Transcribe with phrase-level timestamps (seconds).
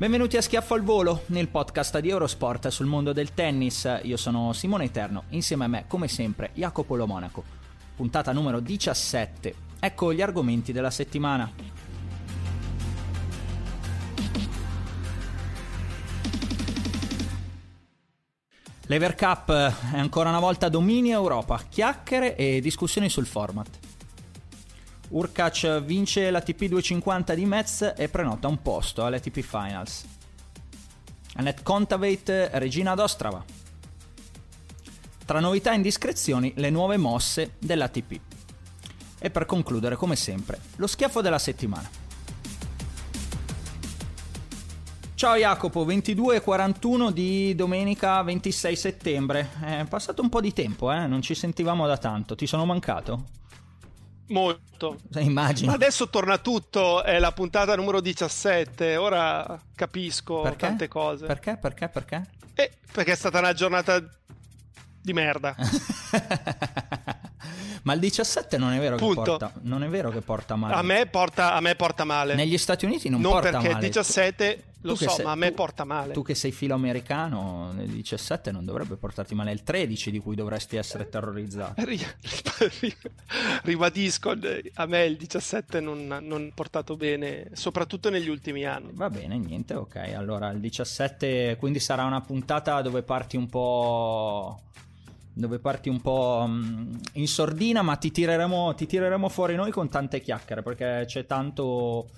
[0.00, 3.86] Benvenuti a Schiaffo al Volo, nel podcast di Eurosport sul mondo del tennis.
[4.04, 7.44] Io sono Simone Eterno, insieme a me, come sempre, Jacopo Lo Monaco.
[7.96, 9.54] Puntata numero 17.
[9.78, 11.52] Ecco gli argomenti della settimana.
[18.86, 23.89] L'Ever Cup è ancora una volta dominio Europa, chiacchiere e discussioni sul format.
[25.10, 30.04] Urkac vince l'ATP 250 di Metz e prenota un posto all'ATP Finals.
[31.34, 33.44] Annette Kontaveit, regina d'Ostrava.
[35.24, 38.20] Tra novità e indiscrezioni, le nuove mosse dell'ATP.
[39.18, 41.90] E per concludere, come sempre, lo schiaffo della settimana.
[45.14, 49.50] Ciao Jacopo, 22.41 di domenica 26 settembre.
[49.60, 51.06] È passato un po' di tempo, eh?
[51.06, 52.36] non ci sentivamo da tanto.
[52.36, 53.39] Ti sono mancato?
[54.30, 54.98] Molto.
[55.16, 55.72] Immagino.
[55.72, 60.66] Adesso torna tutto, è la puntata numero 17, ora capisco Perché?
[60.66, 61.26] tante cose.
[61.26, 61.56] Perché?
[61.56, 61.88] Perché?
[61.88, 62.22] Perché?
[62.54, 64.00] Eh, perché è stata una giornata
[65.02, 65.54] di merda.
[67.82, 69.22] Ma il 17 non è vero che Punto.
[69.22, 70.74] porta, non è vero che porta male.
[70.74, 72.34] A me porta, a me porta male.
[72.34, 73.86] Negli Stati Uniti non, non porta perché il male.
[73.86, 76.12] 17, lo so, sei- ma a me tu- porta male.
[76.12, 80.18] Tu che sei filo americano, nel 17 non dovrebbe portarti male, è il 13 di
[80.18, 81.84] cui dovresti essere terrorizzato.
[81.84, 82.00] Ri-
[82.80, 82.96] ri-
[83.62, 84.34] Ribadisco,
[84.74, 88.90] a me il 17 non non ha portato bene, soprattutto negli ultimi anni.
[88.92, 89.96] Va bene, niente, ok.
[90.14, 94.60] Allora il 17 quindi sarà una puntata dove parti un po'
[95.32, 99.88] dove parti un po' mm, in sordina, ma ti tireremo, ti tireremo fuori noi con
[99.88, 102.08] tante chiacchiere perché c'è tanto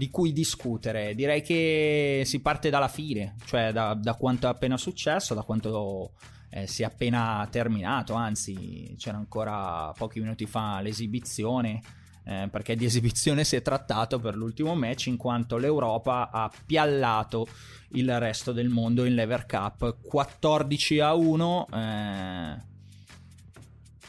[0.00, 1.14] di cui discutere.
[1.14, 6.12] Direi che si parte dalla fine, cioè da, da quanto è appena successo, da quanto
[6.48, 11.82] eh, si è appena terminato, anzi c'era ancora pochi minuti fa l'esibizione.
[12.24, 17.46] eh, perché di esibizione si è trattato per l'ultimo match in quanto l'Europa ha piallato
[17.90, 22.62] il resto del mondo in Lever Cup 14 a 1 eh,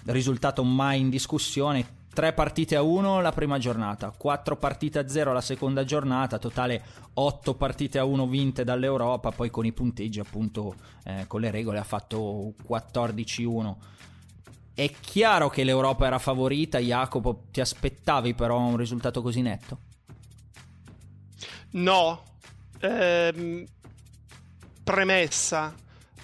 [0.06, 5.34] risultato mai in discussione 3 partite a 1 la prima giornata 4 partite a 0
[5.34, 6.84] la seconda giornata totale
[7.14, 11.80] 8 partite a 1 vinte dall'Europa poi con i punteggi appunto eh, con le regole
[11.80, 13.78] ha fatto 14 1
[14.74, 17.44] è chiaro che l'Europa era favorita Jacopo?
[17.52, 19.80] Ti aspettavi però un risultato così netto?
[21.72, 22.24] No,
[22.80, 23.66] ehm,
[24.84, 25.76] premessa,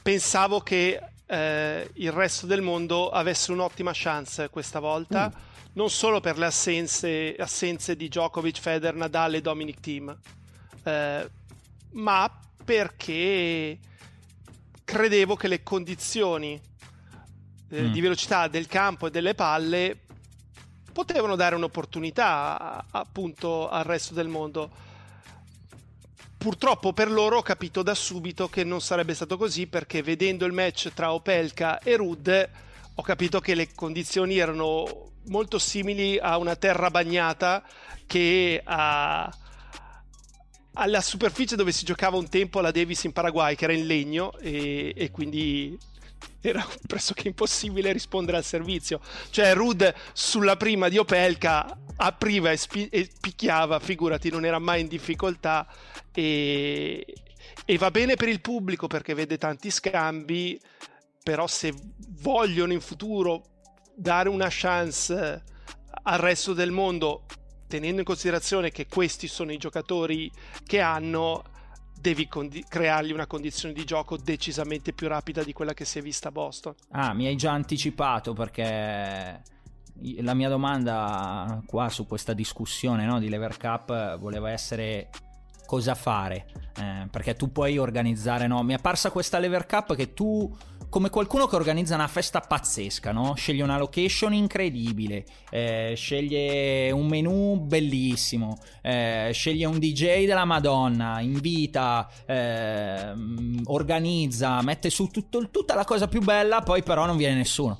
[0.01, 5.31] pensavo che eh, il resto del mondo avesse un'ottima chance questa volta,
[5.77, 10.17] non solo per le assenze, assenze di Djokovic, Federer, Nadal e Dominic Thiem,
[10.83, 11.29] eh,
[11.91, 13.77] ma perché
[14.83, 16.59] credevo che le condizioni
[17.69, 17.91] eh, Mm.
[17.91, 19.99] di velocità del campo e delle palle
[20.91, 24.71] potevano dare un'opportunità appunto al resto del mondo.
[26.37, 30.53] Purtroppo per loro ho capito da subito che non sarebbe stato così perché vedendo il
[30.53, 32.49] match tra Opelka e Rud
[32.95, 37.63] ho capito che le condizioni erano molto simili a una terra bagnata
[38.05, 39.31] che a
[40.77, 44.37] alla superficie dove si giocava un tempo la Davis in Paraguay che era in legno
[44.37, 45.77] e, e quindi
[46.41, 49.01] era pressoché impossibile rispondere al servizio.
[49.29, 54.81] Cioè Rud sulla prima di Opelka apriva e, spi- e picchiava figurati non era mai
[54.81, 55.67] in difficoltà
[56.13, 57.05] e,
[57.65, 60.59] e va bene per il pubblico perché vede tanti scambi
[61.23, 61.73] però se
[62.21, 63.56] vogliono in futuro
[63.97, 65.43] dare una chance
[66.03, 67.23] al resto del mondo
[67.67, 70.31] tenendo in considerazione che questi sono i giocatori
[70.65, 71.43] che hanno,
[71.99, 76.01] devi condi- creargli una condizione di gioco decisamente più rapida di quella che si è
[76.01, 76.75] vista a Boston.
[76.91, 79.41] Ah, mi hai già anticipato perché
[80.19, 85.09] la mia domanda qua su questa discussione no, di Lever Cup voleva essere
[85.65, 86.45] cosa fare
[86.79, 90.55] eh, perché tu puoi organizzare no mi è apparsa questa Lever Cup che tu
[90.89, 93.33] come qualcuno che organizza una festa pazzesca, no?
[93.35, 101.19] Sceglie una location incredibile, eh, sceglie un menu bellissimo, eh, sceglie un DJ della Madonna,
[101.19, 103.13] invita, eh,
[103.65, 107.79] organizza, mette su tutto, tutta la cosa più bella, poi però non viene nessuno.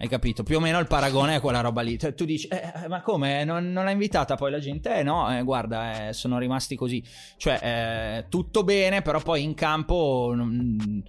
[0.00, 0.44] Hai capito?
[0.44, 1.98] Più o meno il paragone è quella roba lì.
[1.98, 3.42] Cioè, tu dici, eh, eh ma come?
[3.42, 4.94] Non, non l'ha invitata poi la gente?
[4.94, 7.02] Eh no, eh, guarda, eh, sono rimasti così.
[7.36, 10.32] Cioè, eh, tutto bene, però poi in campo...
[10.36, 11.02] Non,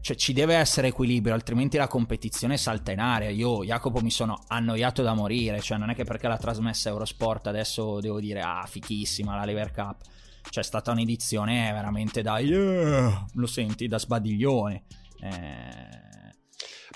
[0.00, 3.30] cioè ci deve essere equilibrio, altrimenti la competizione salta in aria.
[3.30, 5.60] Io, Jacopo, mi sono annoiato da morire.
[5.60, 9.70] Cioè, non è che perché l'ha trasmessa Eurosport adesso devo dire, ah, fichissima la Lever
[9.72, 10.02] Cup.
[10.48, 12.38] C'è stata un'edizione veramente da.
[12.38, 14.84] Yeah, lo senti, da sbadiglione.
[15.20, 16.06] Eh.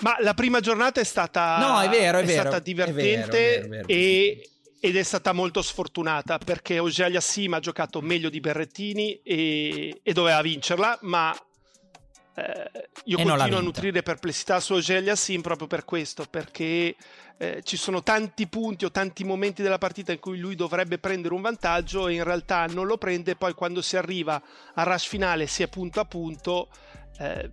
[0.01, 1.57] Ma la prima giornata è stata.
[1.59, 2.41] No, è vero, è, è vero.
[2.41, 4.49] stata divertente è vero, e
[4.85, 10.11] ed è stata molto sfortunata perché Ogelia Sim ha giocato meglio di Berrettini e, e
[10.11, 11.33] doveva vincerla, ma
[12.35, 16.95] eh, io e continuo a nutrire perplessità su Ogelia Sim proprio per questo, perché
[17.37, 21.33] eh, ci sono tanti punti o tanti momenti della partita in cui lui dovrebbe prendere
[21.33, 24.41] un vantaggio e in realtà non lo prende, poi quando si arriva
[24.73, 26.69] al rush finale si è punto a punto.
[27.19, 27.49] Eh,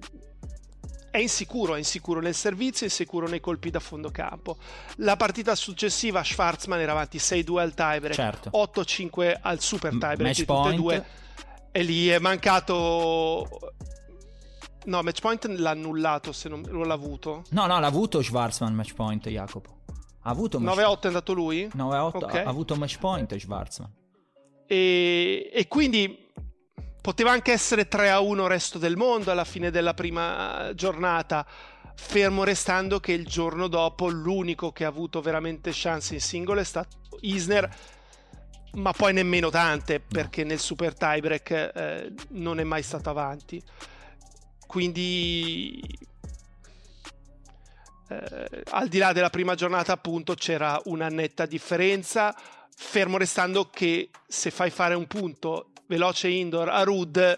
[1.11, 4.57] è insicuro, è insicuro nel servizio, è insicuro nei colpi da fondo campo.
[4.97, 8.51] La partita successiva Schwarzman era avanti 6-2 al tiebreak, certo.
[8.51, 10.75] 8-5 al super tiebreak.
[10.75, 11.05] Due,
[11.73, 13.73] e lì è mancato
[14.85, 17.45] No, match point l'ha annullato se non, non l'ha avuto.
[17.51, 19.79] No, no, l'ha avuto Schwarzman match point, Jacopo.
[20.23, 21.67] Ha avuto 9-8 è andato lui?
[21.67, 22.45] 9-8 okay.
[22.45, 23.93] ha avuto match point Schwarzman.
[24.67, 26.29] E, e quindi
[27.01, 31.47] poteva anche essere 3-1 resto del mondo alla fine della prima giornata,
[31.95, 36.65] fermo restando che il giorno dopo l'unico che ha avuto veramente chance in singolo è
[36.65, 37.69] stato Isner
[38.73, 43.61] ma poi nemmeno tante perché nel super tiebreak eh, non è mai stato avanti
[44.71, 45.83] quindi
[48.09, 52.33] eh, al di là della prima giornata appunto c'era una netta differenza
[52.73, 57.37] fermo restando che se fai fare un punto veloce indoor a Rud eh,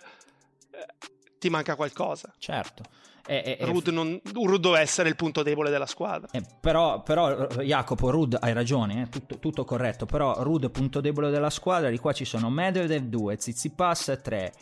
[1.38, 2.34] ti manca qualcosa.
[2.36, 2.82] Certo
[3.26, 6.28] eh, eh, Rud, non, Rud doveva essere il punto debole della squadra.
[6.32, 10.06] Eh, però, però, Jacopo, Rud, hai ragione, eh, tutto, tutto, corretto.
[10.06, 14.52] Però Rud, punto debole della squadra, di qua ci sono Medvedev 2, Zizipas 3,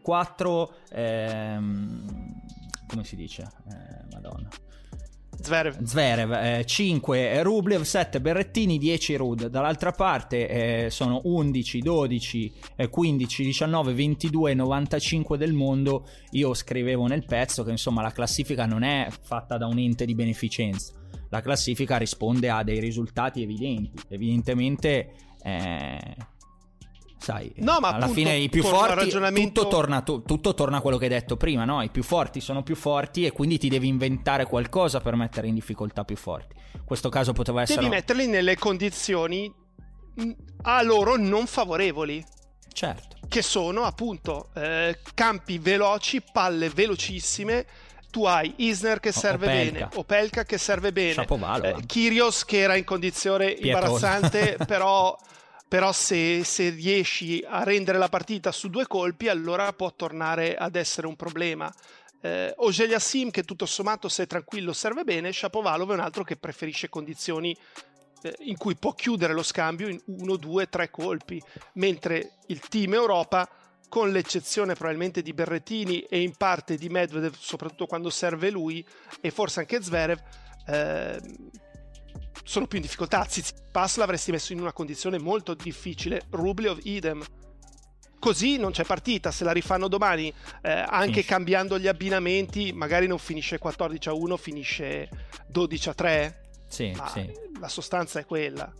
[0.00, 2.04] 4, ehm,
[2.86, 3.42] come si dice?
[3.42, 4.48] Eh, Madonna.
[5.40, 5.82] Zverev.
[5.82, 9.46] Zverev eh, 5 Rublev, 7 Berrettini, 10 Rud.
[9.46, 10.48] Dall'altra parte
[10.86, 16.06] eh, sono 11, 12, eh, 15, 19, 22 95 del mondo.
[16.30, 20.14] Io scrivevo nel pezzo che insomma la classifica non è fatta da un ente di
[20.14, 20.92] beneficenza.
[21.28, 24.00] La classifica risponde a dei risultati evidenti.
[24.08, 25.12] Evidentemente
[25.42, 26.16] eh,
[27.26, 29.62] sai, no, ma alla fine i più forti, ragionamento...
[29.62, 31.82] tutto, torna, tu, tutto torna a quello che hai detto prima, no?
[31.82, 35.54] I più forti sono più forti e quindi ti devi inventare qualcosa per mettere in
[35.54, 36.54] difficoltà più forti.
[36.74, 37.80] In questo caso poteva essere...
[37.80, 39.52] Devi metterli nelle condizioni
[40.20, 40.30] mm,
[40.62, 42.24] a loro non favorevoli.
[42.72, 43.16] Certo.
[43.26, 47.66] Che sono appunto eh, campi veloci, palle velocissime,
[48.08, 49.72] tu hai Isner che serve Opelka.
[49.72, 53.66] bene, Opelka che serve bene, eh, Kyrgios che era in condizione Pietosa.
[53.66, 55.18] imbarazzante, però
[55.68, 60.76] però se, se, riesci a rendere la partita su due colpi allora può tornare ad
[60.76, 61.72] essere un problema.
[62.20, 65.32] Eh, Ogelia Sim che tutto sommato se è tranquillo serve bene.
[65.32, 67.56] Shapovalov è un altro che preferisce condizioni
[68.22, 71.42] eh, in cui può chiudere lo scambio in uno, due, tre colpi.
[71.74, 73.48] Mentre il team Europa
[73.88, 78.84] con l'eccezione probabilmente di Berrettini e in parte di Medvedev soprattutto quando serve lui
[79.20, 80.20] e forse anche Zverev
[80.66, 81.20] eh,
[82.46, 83.24] sono più in difficoltà.
[83.24, 87.22] Tsitsipas l'avresti messo in una condizione molto difficile, Rublev idem.
[88.18, 91.28] Così non c'è partita, se la rifanno domani, eh, anche finisce.
[91.28, 95.08] cambiando gli abbinamenti, magari non finisce 14 a 1, finisce
[95.48, 96.40] 12 a 3.
[96.68, 97.30] Sì, sì.
[97.60, 98.72] La sostanza è quella.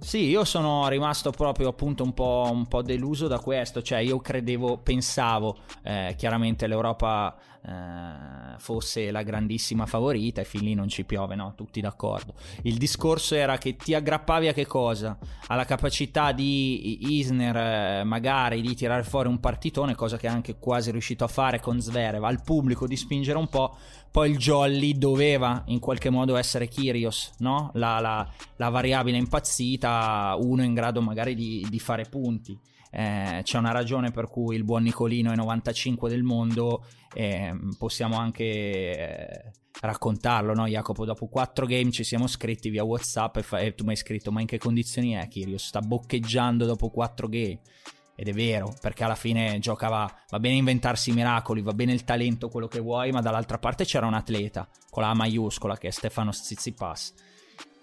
[0.00, 4.18] Sì, io sono rimasto proprio appunto un po', un po deluso da questo, cioè io
[4.18, 11.04] credevo, pensavo, eh, chiaramente l'Europa eh, fosse la grandissima favorita e fin lì non ci
[11.04, 11.54] piove, no?
[11.54, 12.34] Tutti d'accordo.
[12.62, 15.18] Il discorso era che ti aggrappavi a che cosa?
[15.48, 20.58] Alla capacità di Isner eh, magari di tirare fuori un partitone, cosa che è anche
[20.58, 23.76] quasi riuscito a fare con Zverev, al pubblico di spingere un po',
[24.10, 27.70] poi il jolly doveva in qualche modo essere Kyrios, no?
[27.74, 32.58] La, la, la variabile impazzita uno in grado magari di, di fare punti.
[32.90, 38.16] Eh, c'è una ragione per cui il buon Nicolino è 95 del mondo, eh, possiamo
[38.16, 41.04] anche eh, raccontarlo, no Jacopo?
[41.04, 44.32] Dopo quattro game ci siamo scritti via Whatsapp e, fa- e tu mi hai scritto
[44.32, 45.66] ma in che condizioni è Kirios?
[45.66, 47.60] Sta boccheggiando dopo quattro game.
[48.16, 52.50] Ed è vero, perché alla fine giocava, va bene inventarsi miracoli, va bene il talento,
[52.50, 55.90] quello che vuoi, ma dall'altra parte c'era un atleta, con la A maiuscola, che è
[55.90, 57.14] Stefano Zizipas.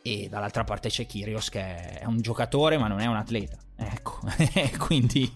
[0.03, 3.57] E dall'altra parte c'è Kirios, che è un giocatore, ma non è un atleta.
[3.77, 4.19] Ecco,
[4.79, 5.31] quindi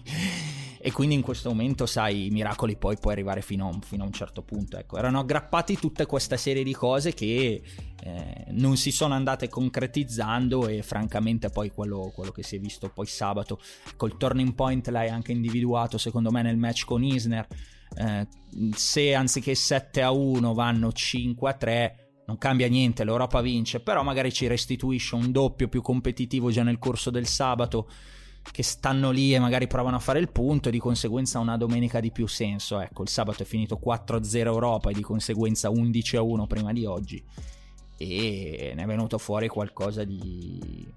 [0.84, 4.02] e quindi in questo momento, sai, i miracoli poi puoi arrivare fino a, un, fino
[4.02, 4.76] a un certo punto.
[4.78, 7.62] Ecco, erano aggrappati tutta questa serie di cose che
[8.02, 12.88] eh, non si sono andate concretizzando e francamente poi quello, quello, che si è visto
[12.88, 13.60] poi sabato
[13.96, 17.46] col turning point l'hai anche individuato secondo me nel match con Isner.
[17.94, 18.26] Eh,
[18.74, 21.96] se anziché 7 a 1 vanno 5 a 3
[22.26, 26.80] non cambia niente, l'Europa vince, però magari ci restituisce un doppio più competitivo già nel
[26.80, 27.88] corso del sabato
[28.50, 32.00] che stanno lì e magari provano a fare il punto e di conseguenza una domenica
[32.00, 32.80] di più senso.
[32.80, 37.24] Ecco, il sabato è finito 4-0 Europa e di conseguenza 11-1 prima di oggi
[38.02, 40.92] e ne è venuto fuori qualcosa di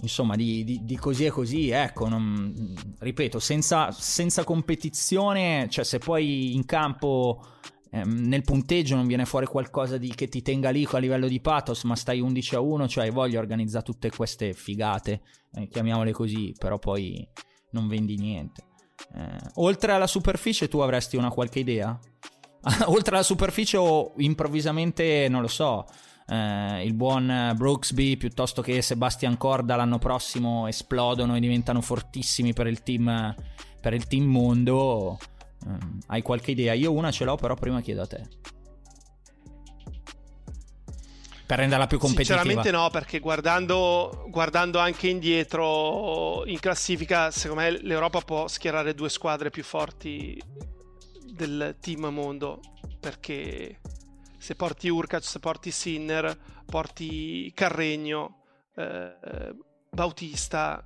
[0.00, 5.98] insomma di, di, di, così e così ecco non, ripeto senza, senza, competizione cioè se
[5.98, 7.44] poi in campo
[7.92, 11.40] ehm, nel punteggio non viene fuori qualcosa di, che ti tenga lì a livello di
[11.40, 15.20] pathos ma stai 11 a 1 cioè voglio organizzare tutte queste figate
[15.54, 17.26] eh, chiamiamole così, però poi
[17.70, 18.64] non vendi niente.
[19.14, 21.98] Eh, oltre alla superficie tu avresti una qualche idea?
[22.86, 25.84] oltre alla superficie o improvvisamente, non lo so,
[26.28, 32.68] eh, il buon Brooksby piuttosto che Sebastian Corda l'anno prossimo esplodono e diventano fortissimi per
[32.68, 33.34] il team,
[33.80, 35.18] per il team mondo.
[35.66, 36.72] Eh, hai qualche idea?
[36.72, 38.28] Io una ce l'ho, però prima chiedo a te
[41.52, 42.40] per renderla più competitiva?
[42.40, 49.10] Sinceramente no, perché guardando, guardando, anche indietro in classifica, secondo me l'Europa può schierare due
[49.10, 50.42] squadre più forti
[51.26, 52.60] del team mondo,
[52.98, 53.80] perché
[54.38, 59.54] se porti Urkac, se porti Sinner, porti Carregno, eh,
[59.90, 60.82] Bautista,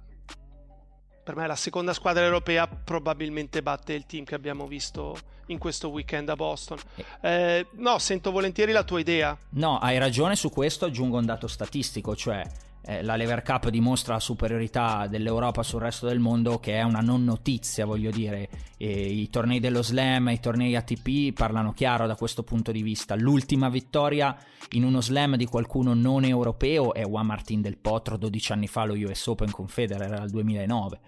[1.27, 5.89] per me la seconda squadra europea probabilmente batte il team che abbiamo visto in questo
[5.89, 6.79] weekend a Boston.
[7.21, 9.37] Eh, no, sento volentieri la tua idea.
[9.51, 12.47] No, hai ragione su questo, aggiungo un dato statistico, cioè
[12.87, 17.01] eh, la Lever Cup dimostra la superiorità dell'Europa sul resto del mondo, che è una
[17.01, 18.49] non notizia, voglio dire.
[18.77, 23.17] E I tornei dello Slam, i tornei ATP parlano chiaro da questo punto di vista.
[23.17, 24.37] L'ultima vittoria
[24.71, 28.83] in uno Slam di qualcuno non europeo è Juan Martin del Potro 12 anni fa
[28.83, 31.01] allo US Open con Federer, era il 2009.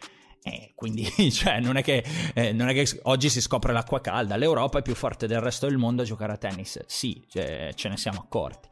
[0.48, 4.36] Eh, quindi, cioè, non è, che, eh, non è, che, oggi si scopre l'acqua calda.
[4.36, 6.80] L'Europa è più forte del resto del mondo a giocare a tennis.
[6.86, 8.68] Sì, cioè, ce ne siamo accorti.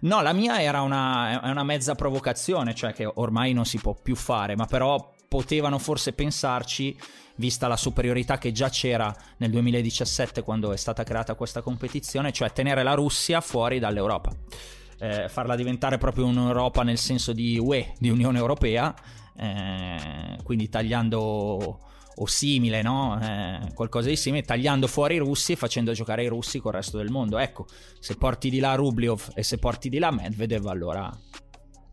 [0.00, 4.14] No, la mia era una, una mezza provocazione, cioè che ormai non si può più
[4.14, 6.96] fare, ma però potevano forse pensarci,
[7.36, 12.52] vista la superiorità che già c'era nel 2017 quando è stata creata questa competizione, cioè
[12.52, 14.32] tenere la Russia fuori dall'Europa.
[14.98, 18.94] Eh, farla diventare proprio un'Europa nel senso di UE, di Unione Europea,
[19.38, 21.80] eh, quindi tagliando
[22.18, 23.18] o simile, no?
[23.20, 26.96] Eh, qualcosa di simile, tagliando fuori i russi e facendo giocare i russi col resto
[26.96, 27.38] del mondo.
[27.38, 27.66] Ecco,
[27.98, 31.10] se porti di là Rubliov e se porti di là Medvedev, allora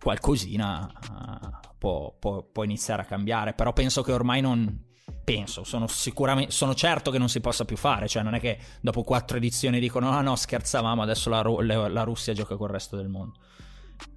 [0.02, 3.54] qualcosina uh, può, può, può, iniziare a cambiare.
[3.54, 4.92] Però penso che ormai non.
[5.24, 6.52] Penso, sono sicuramente.
[6.52, 8.08] Sono certo che non si possa più fare.
[8.08, 11.42] Cioè, non è che dopo quattro edizioni dicono: ah no, scherzavamo, adesso la,
[11.90, 13.40] la Russia gioca col resto del mondo.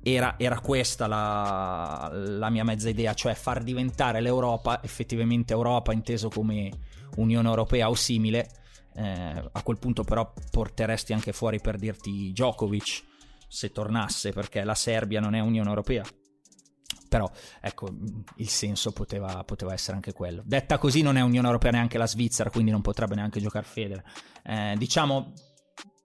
[0.03, 6.29] Era, era, questa la, la, mia mezza idea, cioè far diventare l'Europa effettivamente Europa inteso
[6.29, 6.71] come
[7.17, 8.49] Unione Europea o simile.
[8.95, 13.05] Eh, a quel punto però porteresti anche fuori per dirti Djokovic
[13.49, 16.05] se tornasse perché la Serbia non è Unione Europea.
[17.09, 17.31] Però
[17.61, 17.89] ecco,
[18.37, 20.43] il senso poteva, poteva essere anche quello.
[20.45, 24.05] Detta così non è Unione Europea neanche la Svizzera, quindi non potrebbe neanche giocare Federer.
[24.45, 25.33] Eh, diciamo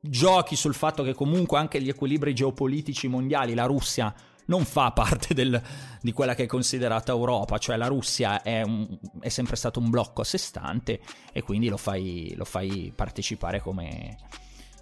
[0.01, 4.13] giochi sul fatto che comunque anche gli equilibri geopolitici mondiali, la Russia
[4.46, 5.62] non fa parte del,
[6.01, 9.89] di quella che è considerata Europa, cioè la Russia è, un, è sempre stato un
[9.89, 11.00] blocco a sé stante
[11.31, 14.17] e quindi lo fai, lo fai partecipare come,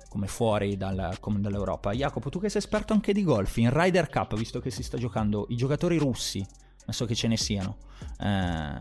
[0.08, 1.92] come fuori dal, come dall'Europa.
[1.92, 4.98] Jacopo, tu che sei esperto anche di golf, in Ryder Cup, visto che si sta
[4.98, 6.46] giocando, i giocatori russi,
[6.84, 7.78] adesso che ce ne siano,
[8.22, 8.78] eh,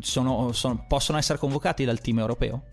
[0.00, 2.64] sono, sono, possono essere convocati dal team europeo?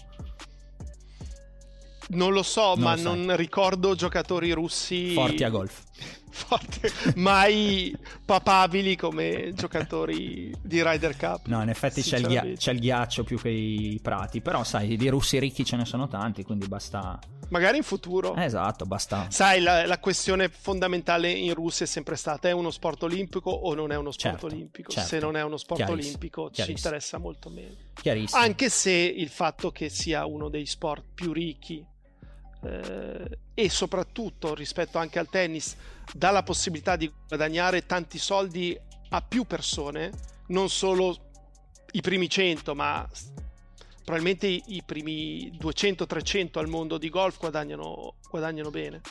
[2.09, 5.83] Non lo so, non ma lo non ricordo giocatori russi forti a golf.
[6.31, 11.47] forti, mai papabili come giocatori di Ryder Cup.
[11.47, 14.95] No, in effetti c'è il, ghia- c'è il, ghiaccio più che i prati, però sai,
[14.95, 17.19] di russi ricchi ce ne sono tanti, quindi basta...
[17.49, 18.35] Magari in futuro.
[18.35, 19.25] Esatto, basta.
[19.31, 23.73] Sai, la, la questione fondamentale in Russia è sempre stata, è uno sport olimpico o
[23.73, 24.91] non è uno sport certo, olimpico?
[24.91, 25.09] Certo.
[25.09, 27.73] Se non è uno sport olimpico ci interessa molto meno.
[27.99, 28.39] Chiarissimo.
[28.39, 31.83] Anche se il fatto che sia uno dei sport più ricchi
[32.61, 35.75] eh, e soprattutto rispetto anche al tennis
[36.13, 38.77] dà la possibilità di guadagnare tanti soldi
[39.09, 40.11] a più persone,
[40.47, 41.29] non solo
[41.91, 43.07] i primi 100, ma
[44.03, 49.01] probabilmente i, primi 200-300 al mondo di golf guadagnano, guadagnano bene.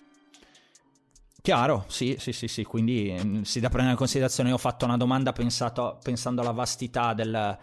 [1.40, 4.50] Chiaro, sì, sì, sì, sì, quindi mm, si da prendere in considerazione.
[4.50, 7.56] Io ho fatto una domanda pensato, pensando alla vastità del,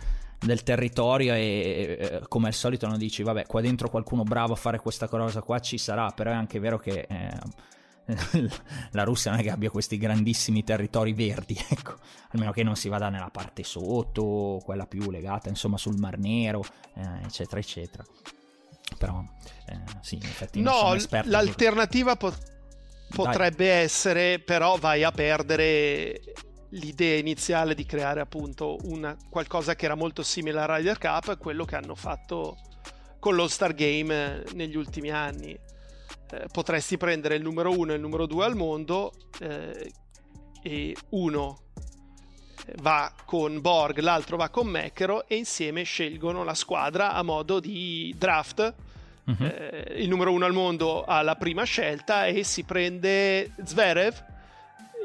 [0.45, 4.79] del territorio e come al solito non dici vabbè qua dentro qualcuno bravo a fare
[4.79, 7.29] questa cosa qua ci sarà però è anche vero che eh,
[8.91, 11.95] la Russia non è che abbia questi grandissimi territori verdi ecco.
[12.31, 16.63] Almeno che non si vada nella parte sotto quella più legata insomma sul Mar Nero
[16.95, 18.03] eh, eccetera eccetera.
[18.97, 19.23] Però
[19.67, 22.53] eh, sì in effetti no l'alternativa pot-
[23.09, 26.21] potrebbe essere però vai a perdere
[26.75, 31.65] l'idea iniziale di creare appunto una, qualcosa che era molto simile a Ryder Cup, quello
[31.65, 32.57] che hanno fatto
[33.19, 35.51] con l'All Star Game negli ultimi anni.
[35.51, 39.91] Eh, potresti prendere il numero 1 e il numero 2 al mondo eh,
[40.61, 41.59] e uno
[42.81, 48.13] va con Borg, l'altro va con Mecchero e insieme scelgono la squadra a modo di
[48.17, 48.73] draft.
[49.25, 49.35] Uh-huh.
[49.39, 54.33] Eh, il numero 1 al mondo ha la prima scelta e si prende Zverev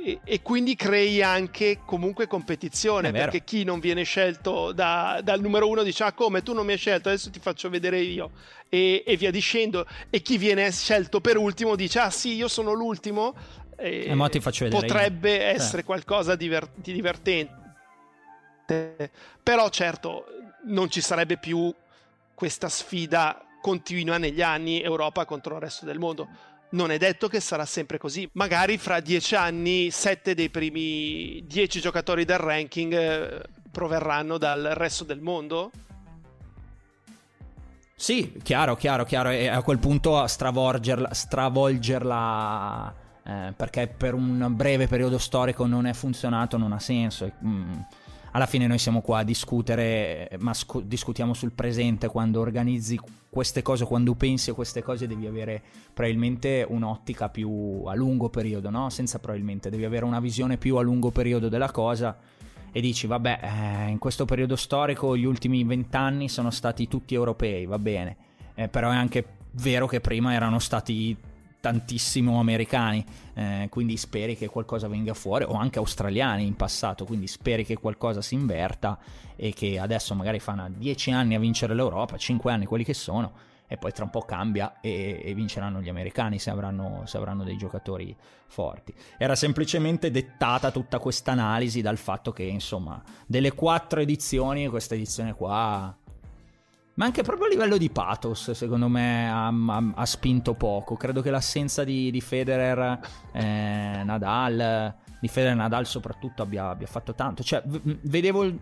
[0.03, 5.69] e, e, quindi crei anche comunque competizione perché chi non viene scelto da, dal numero
[5.69, 8.31] uno dice ah come tu non mi hai scelto adesso ti faccio vedere io.
[8.69, 9.87] E, e, via dicendo.
[10.09, 13.35] E chi viene scelto per ultimo dice ah sì io sono l'ultimo.
[13.77, 15.43] E, e ti faccio vedere potrebbe io.
[15.43, 17.59] essere qualcosa di, ver- di divertente.
[19.43, 20.25] Però certo
[20.65, 21.73] non ci sarebbe più
[22.35, 26.29] questa sfida continua negli anni Europa contro il resto del mondo
[26.71, 28.29] non è detto che sarà sempre così.
[28.33, 35.05] Magari fra dieci anni sette dei primi dieci giocatori del ranking eh, proverranno dal resto
[35.05, 35.71] del mondo.
[37.95, 39.31] Sì, chiaro, chiaro, chiaro.
[39.31, 45.93] E a quel punto stravolgerla, stravolgerla eh, perché per un breve periodo storico non è
[45.93, 47.31] funzionato, non ha senso.
[47.45, 47.81] Mm
[48.33, 53.63] alla fine noi siamo qua a discutere, ma scu- discutiamo sul presente quando organizzi queste
[53.63, 55.63] cose, quando pensi a queste cose devi avere
[55.93, 58.91] probabilmente un'ottica più a lungo periodo, no?
[58.91, 62.17] Senza probabilmente, devi avere una visione più a lungo periodo della cosa
[62.73, 67.67] e dici vabbè, eh, in questo periodo storico gli ultimi vent'anni sono stati tutti europei,
[67.67, 68.17] va bene,
[68.55, 71.17] eh, però è anche vero che prima erano stati
[71.61, 77.27] tantissimo americani, eh, quindi speri che qualcosa venga fuori, o anche australiani in passato, quindi
[77.27, 78.99] speri che qualcosa si inverta
[79.37, 83.33] e che adesso magari fanno 10 anni a vincere l'Europa, 5 anni quelli che sono,
[83.73, 87.45] e poi tra un po' cambia e, e vinceranno gli americani se avranno, se avranno,
[87.45, 88.17] dei giocatori
[88.49, 88.93] forti.
[89.17, 95.35] Era semplicemente dettata tutta questa analisi dal fatto che, insomma, delle quattro edizioni, questa edizione
[95.35, 95.97] qua
[97.01, 100.97] ma anche proprio a livello di pathos, secondo me, ha, ha, ha spinto poco.
[100.97, 103.01] Credo che l'assenza di, di Federer,
[103.33, 107.43] eh, Nadal, di Federer Nadal soprattutto abbia, abbia fatto tanto.
[107.43, 108.61] Cioè, v- vedevo il,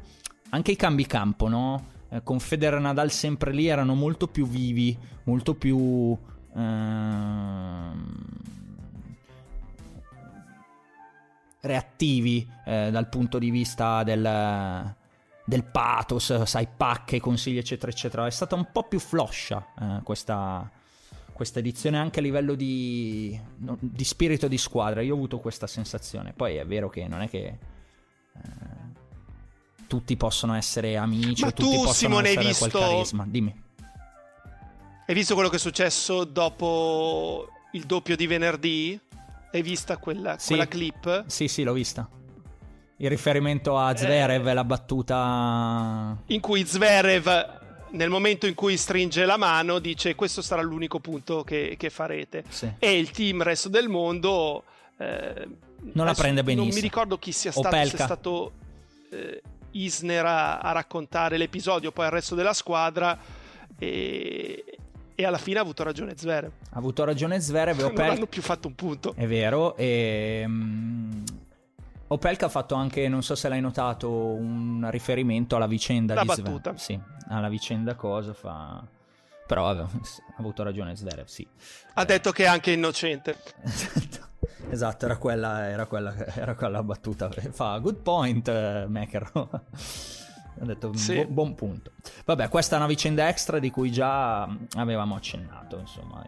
[0.50, 1.84] anche i cambi campo, no?
[2.10, 6.16] Eh, con Federer Nadal sempre lì erano molto più vivi, molto più...
[6.54, 8.26] Ehm,
[11.60, 14.94] reattivi eh, dal punto di vista del,
[15.48, 18.26] del pathos, sai, pacche, consigli, eccetera, eccetera.
[18.26, 20.70] È stata un po' più floscia eh, questa,
[21.32, 25.00] questa edizione anche a livello di, di, spirito di squadra.
[25.00, 26.34] Io ho avuto questa sensazione.
[26.34, 28.40] Poi è vero che non è che eh,
[29.86, 32.68] tutti possono essere amici Ma o tutti possono Simone, essere visto...
[32.68, 33.24] quel carisma.
[33.26, 33.62] Dimmi.
[35.06, 39.00] Hai visto quello che è successo dopo il doppio di venerdì?
[39.50, 40.48] Hai vista quella, sì.
[40.48, 41.24] quella clip?
[41.26, 42.06] Sì, sì, l'ho vista.
[43.00, 46.16] Il riferimento a Zverev, eh, la battuta...
[46.26, 47.58] In cui Zverev,
[47.90, 52.42] nel momento in cui stringe la mano, dice questo sarà l'unico punto che, che farete.
[52.48, 52.72] Sì.
[52.78, 54.64] E il team resto del mondo...
[54.96, 55.48] Eh,
[55.92, 56.66] non la prende benissimo.
[56.66, 58.52] Non mi ricordo chi sia stato, se è stato
[59.10, 63.16] eh, Isner a, a, raccontare l'episodio, poi al resto della squadra.
[63.78, 64.64] E,
[65.14, 66.50] e alla fine ha avuto ragione Zverev.
[66.70, 67.78] Ha avuto ragione Zverev.
[67.94, 69.14] non hanno più fatto un punto.
[69.16, 69.76] È vero.
[69.76, 71.24] E, um,
[72.08, 76.26] Opelka ha fatto anche, non so se l'hai notato, un riferimento alla vicenda La di
[76.26, 76.76] battuta.
[76.76, 76.76] Zverev.
[76.76, 78.82] Sì, alla vicenda cosa fa...
[79.46, 79.88] Però ha
[80.36, 81.46] avuto ragione Zverev, sì.
[81.94, 83.36] Ha detto che è anche innocente.
[84.70, 85.06] Esatto.
[85.06, 87.30] era quella, era quella, era quella battuta.
[87.30, 89.30] Fa good point, uh, Maker.
[90.60, 91.24] Ho detto sì.
[91.24, 91.92] bu- buon punto.
[92.24, 94.42] Vabbè, questa è una vicenda extra di cui già
[94.76, 96.24] avevamo accennato, insomma,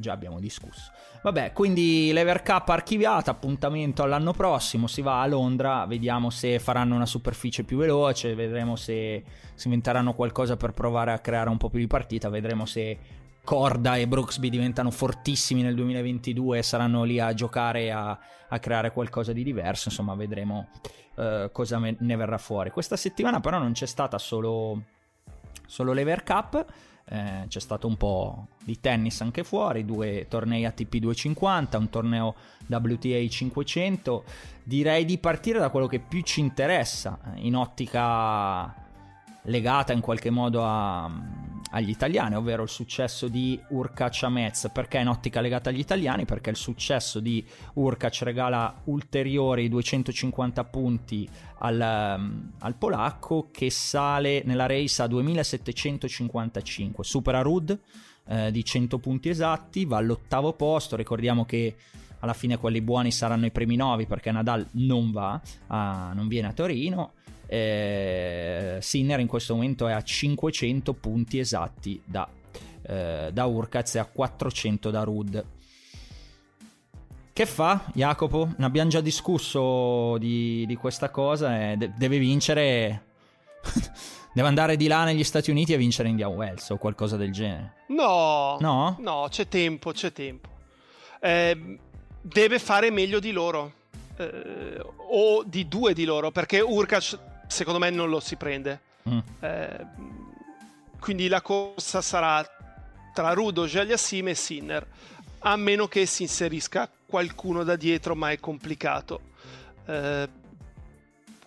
[0.00, 0.90] già abbiamo discusso.
[1.22, 6.94] Vabbè, quindi l'Ever Cup archiviata, appuntamento all'anno prossimo, si va a Londra, vediamo se faranno
[6.94, 9.22] una superficie più veloce, vedremo se
[9.54, 12.98] si inventeranno qualcosa per provare a creare un po' più di partita, vedremo se
[13.44, 18.92] Corda e Brooksby diventano fortissimi nel 2022 e saranno lì a giocare a, a creare
[18.92, 20.68] qualcosa di diverso, insomma vedremo
[21.16, 22.70] uh, cosa ne verrà fuori.
[22.70, 24.82] Questa settimana però non c'è stata solo,
[25.70, 26.66] solo l'Ever Cup,
[27.04, 32.34] eh, c'è stato un po' di tennis anche fuori, due tornei ATP 250, un torneo
[32.66, 34.24] WTA 500.
[34.64, 38.74] Direi di partire da quello che più ci interessa, eh, in ottica
[39.44, 41.08] legata in qualche modo a,
[41.70, 44.70] agli italiani, ovvero il successo di Urkac a Metz.
[44.72, 46.24] Perché in ottica legata agli italiani?
[46.24, 51.28] Perché il successo di Urkac regala ulteriori 250 punti
[51.58, 57.78] al, um, al polacco che sale nella race a 2755, supera Rud
[58.26, 61.76] eh, di 100 punti esatti, va all'ottavo posto, ricordiamo che
[62.20, 66.48] alla fine quelli buoni saranno i primi 9 perché Nadal non va, a, non viene
[66.48, 67.12] a Torino
[67.52, 72.28] eh, Sinner in questo momento è a 500 punti esatti da,
[72.82, 75.44] eh, da Urkaz e a 400 da Rud.
[77.32, 78.52] Che fa Jacopo?
[78.56, 81.74] Ne abbiamo già discusso di, di questa cosa.
[81.74, 83.06] De- deve vincere.
[84.32, 87.74] deve andare di là negli Stati Uniti e vincere Indian Wells o qualcosa del genere.
[87.88, 90.48] No, no, no c'è tempo, c'è tempo.
[91.20, 91.78] Eh,
[92.20, 93.72] deve fare meglio di loro.
[94.16, 94.80] Eh,
[95.12, 97.18] o di due di loro, perché Urkac
[97.50, 98.80] secondo me non lo si prende.
[99.08, 99.18] Mm.
[99.40, 99.86] Eh,
[101.00, 102.46] quindi la corsa sarà
[103.12, 104.86] tra Rudo, Jagliassim e Sinner,
[105.40, 109.20] a meno che si inserisca qualcuno da dietro, ma è complicato.
[109.86, 110.28] Eh,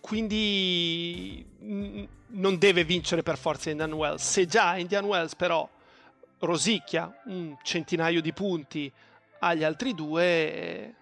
[0.02, 4.30] quindi n- non deve vincere per forza Indian Wells.
[4.30, 5.68] Se già Indian Wells però
[6.40, 8.92] rosicchia un centinaio di punti
[9.40, 10.94] agli altri due,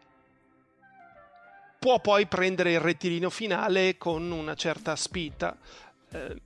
[1.81, 5.57] può poi prendere il rettilineo finale con una certa spinta.
[6.11, 6.39] Eh,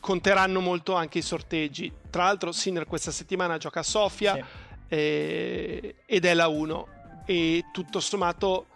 [0.00, 1.92] conteranno molto anche i sorteggi.
[2.08, 4.42] Tra l'altro, Sinner questa settimana gioca a Sofia sì.
[4.88, 6.88] eh, ed è la 1.
[7.26, 8.68] E tutto sommato,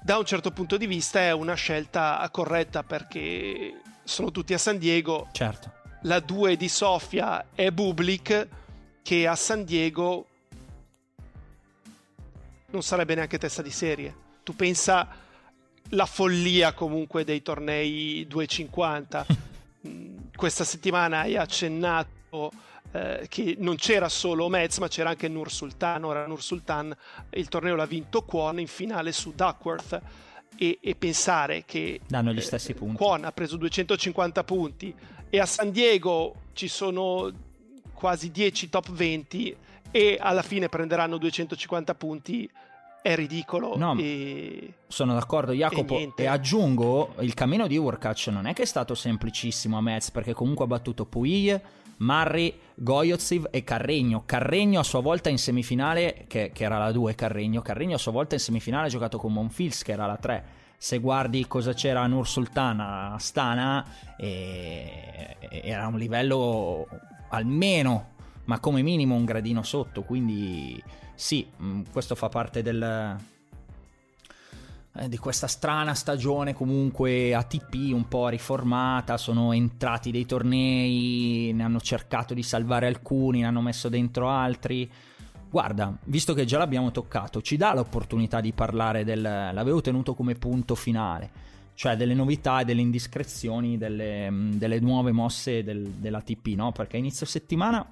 [0.00, 4.78] da un certo punto di vista, è una scelta corretta perché sono tutti a San
[4.78, 5.28] Diego.
[5.32, 5.70] Certo.
[6.04, 8.48] La 2 di Sofia è Bublik,
[9.02, 10.26] che a San Diego
[12.70, 15.06] non sarebbe neanche testa di serie tu pensa
[15.90, 19.26] la follia comunque dei tornei 250.
[19.86, 22.50] Mm, questa settimana hai accennato
[22.90, 26.02] eh, che non c'era solo Metz, ma c'era anche Nur Sultan.
[26.02, 26.92] Ora Nur Sultan
[27.30, 30.00] il torneo l'ha vinto Kwon in finale su Duckworth.
[30.56, 32.96] E, e pensare che danno gli stessi eh, punti.
[32.96, 34.92] Kwon ha preso 250 punti
[35.30, 37.30] e a San Diego ci sono
[37.92, 39.56] quasi 10 top 20
[39.92, 42.50] e alla fine prenderanno 250 punti
[43.08, 43.74] è ridicolo.
[43.76, 44.74] No, e...
[44.86, 45.96] sono d'accordo, Jacopo.
[45.96, 50.10] E, e, aggiungo: il cammino di Urkac non è che è stato semplicissimo a Metz,
[50.10, 51.58] perché comunque ha battuto Puig,
[51.98, 54.24] Marri, Goyotsiv e Carregno.
[54.26, 57.62] Carregno a sua volta in semifinale, che, che, era la 2, Carregno.
[57.62, 60.44] Carregno a sua volta in semifinale ha giocato con Monfils, che era la 3.
[60.76, 63.84] Se guardi cosa c'era a Nur Sultan a Stana,
[64.18, 66.86] eh, era un livello
[67.30, 68.10] almeno,
[68.44, 70.02] ma come minimo un gradino sotto.
[70.02, 70.80] Quindi
[71.18, 73.18] sì, mm, questo fa parte del,
[74.94, 81.64] eh, di questa strana stagione comunque ATP un po' riformata, sono entrati dei tornei, ne
[81.64, 84.88] hanno cercato di salvare alcuni, ne hanno messo dentro altri.
[85.50, 89.20] Guarda, visto che già l'abbiamo toccato, ci dà l'opportunità di parlare del...
[89.20, 91.30] l'avevo tenuto come punto finale,
[91.74, 96.70] cioè delle novità e delle indiscrezioni, delle, mm, delle nuove mosse del, dell'ATP, no?
[96.70, 97.84] Perché inizio settimana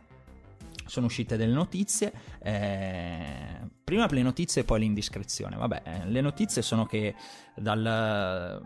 [0.86, 5.56] sono uscite delle notizie, eh, prima le notizie e poi l'indiscrezione.
[5.56, 7.14] Vabbè, eh, le notizie sono che
[7.54, 8.60] dal,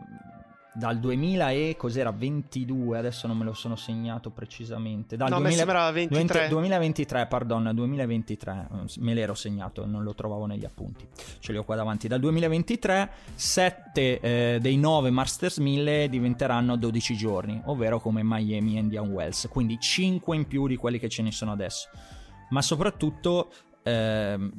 [0.73, 5.17] dal 2000 e cos'era 22, adesso non me lo sono segnato precisamente.
[5.17, 6.49] Dal no, 2000, mi sembrava 23.
[6.49, 11.07] 2023, pardon, 2023, me l'ero segnato, non lo trovavo negli appunti.
[11.41, 12.09] Ce li ho qua davanti.
[12.09, 18.81] Dal 2023 7 eh, dei 9 Masters 1000 diventeranno 12 giorni, ovvero come Miami e
[18.81, 21.89] Indian Wells, quindi 5 in più di quelli che ce ne sono adesso.
[22.51, 23.51] Ma soprattutto
[23.83, 24.51] eh,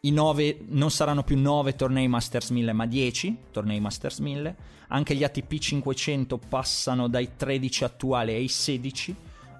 [0.00, 4.56] i 9 non saranno più 9 tornei Masters 1000 ma 10 tornei Masters 1000
[4.88, 9.16] anche gli ATP 500 passano dai 13 attuali ai 16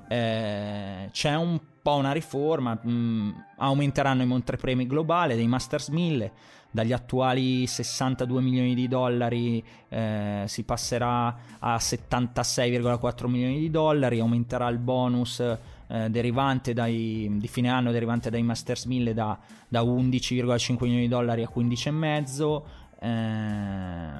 [0.09, 6.33] eh, c'è un po' una riforma, mh, mm, aumenteranno i montepremi globali dei Masters 1000,
[6.70, 14.68] dagli attuali 62 milioni di dollari eh, si passerà a 76,4 milioni di dollari, aumenterà
[14.68, 15.42] il bonus
[15.88, 21.09] eh, derivante dai, di fine anno derivante dai Masters 1000 da, da 11,5 milioni di
[21.09, 22.62] dollari a 15,5.
[23.01, 24.11] Eh,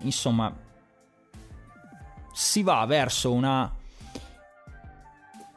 [0.00, 0.54] insomma,
[2.32, 3.72] si va verso una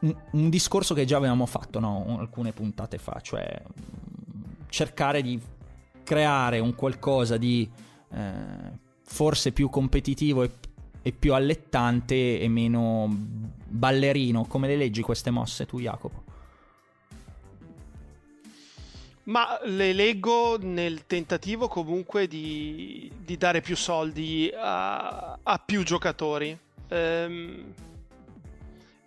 [0.00, 2.16] un, un, discorso che già avevamo fatto no?
[2.18, 3.62] alcune puntate fa, cioè
[4.68, 5.40] cercare di
[6.02, 7.70] creare un qualcosa di
[8.12, 10.50] eh, forse più competitivo e,
[11.02, 14.44] e, più allettante e meno ballerino.
[14.44, 16.24] Come le leggi queste mosse tu, Jacopo?
[19.24, 26.58] Ma le leggo nel tentativo comunque di, di dare più soldi a, a più giocatori.
[26.88, 27.74] Ehm,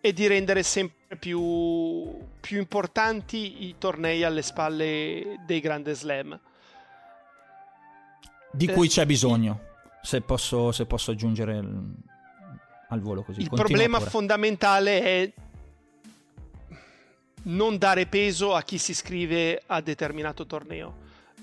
[0.05, 6.37] e di rendere sempre più, più importanti i tornei alle spalle dei grandi slam.
[8.51, 9.61] Di cui c'è bisogno,
[10.03, 11.63] se posso, se posso aggiungere
[12.89, 13.39] al volo così.
[13.39, 14.09] Il problema pure.
[14.09, 15.31] fondamentale è
[17.43, 20.97] non dare peso a chi si iscrive a determinato torneo.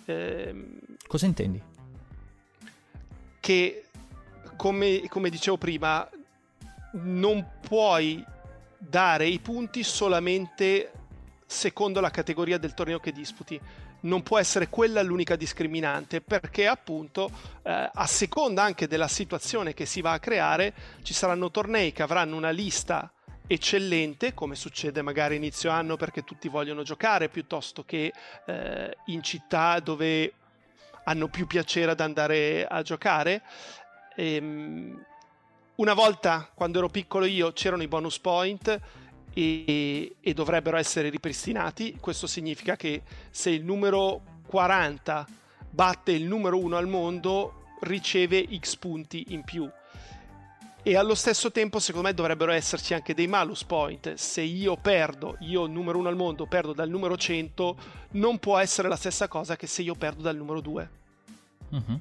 [0.05, 1.61] Eh, Cosa intendi?
[3.40, 3.85] Che,
[4.57, 6.07] come, come dicevo prima,
[6.92, 8.23] non puoi
[8.77, 10.92] dare i punti solamente
[11.46, 13.59] secondo la categoria del torneo che disputi.
[14.00, 17.30] Non può essere quella l'unica discriminante perché appunto
[17.62, 22.02] eh, a seconda anche della situazione che si va a creare ci saranno tornei che
[22.02, 23.12] avranno una lista
[23.46, 28.12] eccellente come succede magari inizio anno perché tutti vogliono giocare piuttosto che
[28.46, 30.34] eh, in città dove
[31.04, 33.42] hanno più piacere ad andare a giocare.
[34.14, 35.04] Ehm,
[35.76, 38.80] una volta, quando ero piccolo io, c'erano i bonus point
[39.32, 41.96] e, e, dovrebbero essere ripristinati.
[42.00, 45.26] Questo significa che se il numero 40
[45.70, 49.68] batte il numero 1 al mondo, riceve X punti in più.
[50.82, 54.14] E allo stesso tempo, secondo me, dovrebbero esserci anche dei malus point.
[54.14, 57.76] Se io perdo, io numero 1 al mondo, perdo dal numero 100,
[58.12, 60.90] non può essere la stessa cosa che se io perdo dal numero 2.
[61.68, 62.00] Uh-huh.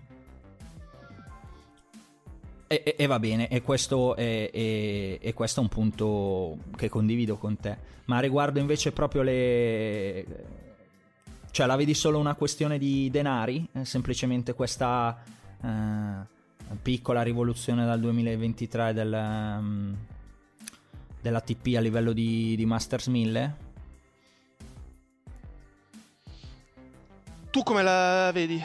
[2.71, 6.87] E, e, e, va bene, e questo è, è, è, questo è un punto che
[6.87, 7.75] condivido con te.
[8.05, 10.25] Ma riguardo invece proprio le...
[11.49, 13.67] Cioè, la vedi solo una questione di denari?
[13.81, 15.19] semplicemente questa
[15.63, 19.97] eh, piccola rivoluzione dal 2023 del, um,
[21.21, 23.55] dell'ATP a livello di, di Masters 1000?
[27.49, 28.61] Tu come la vedi?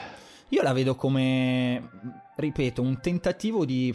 [0.48, 3.94] Io la vedo come ripeto, un tentativo di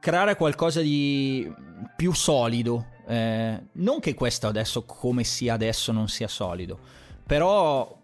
[0.00, 1.50] creare qualcosa di
[1.94, 2.86] più solido.
[3.06, 6.78] Eh, non che questo adesso, come sia adesso, non sia solido,
[7.26, 8.00] però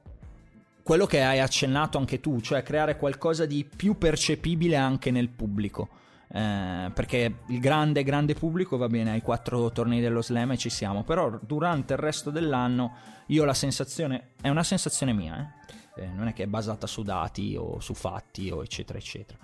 [0.82, 5.88] quello che hai accennato anche tu, cioè creare qualcosa di più percepibile anche nel pubblico.
[6.30, 10.68] Eh, perché il grande, grande pubblico va bene ai quattro tornei dello slam e ci
[10.68, 12.94] siamo, però durante il resto dell'anno
[13.26, 16.86] io ho la sensazione, è una sensazione mia, eh eh, non è che è basata
[16.86, 19.38] su dati o su fatti o eccetera eccetera.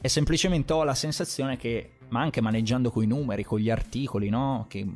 [0.00, 4.28] È semplicemente ho la sensazione che, ma anche maneggiando con i numeri, con gli articoli
[4.28, 4.66] no?
[4.68, 4.86] che,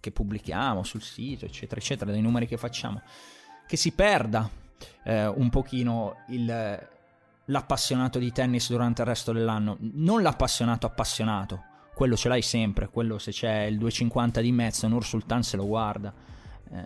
[0.00, 3.00] che pubblichiamo sul sito, eccetera eccetera, dei numeri che facciamo,
[3.66, 4.48] che si perda
[5.04, 6.88] eh, un pochino il,
[7.46, 11.62] l'appassionato di tennis durante il resto dell'anno, non l'appassionato appassionato,
[11.94, 15.66] quello ce l'hai sempre, quello se c'è il 250 di mezzo, Nur Sultan se lo
[15.66, 16.12] guarda.
[16.70, 16.82] Eh,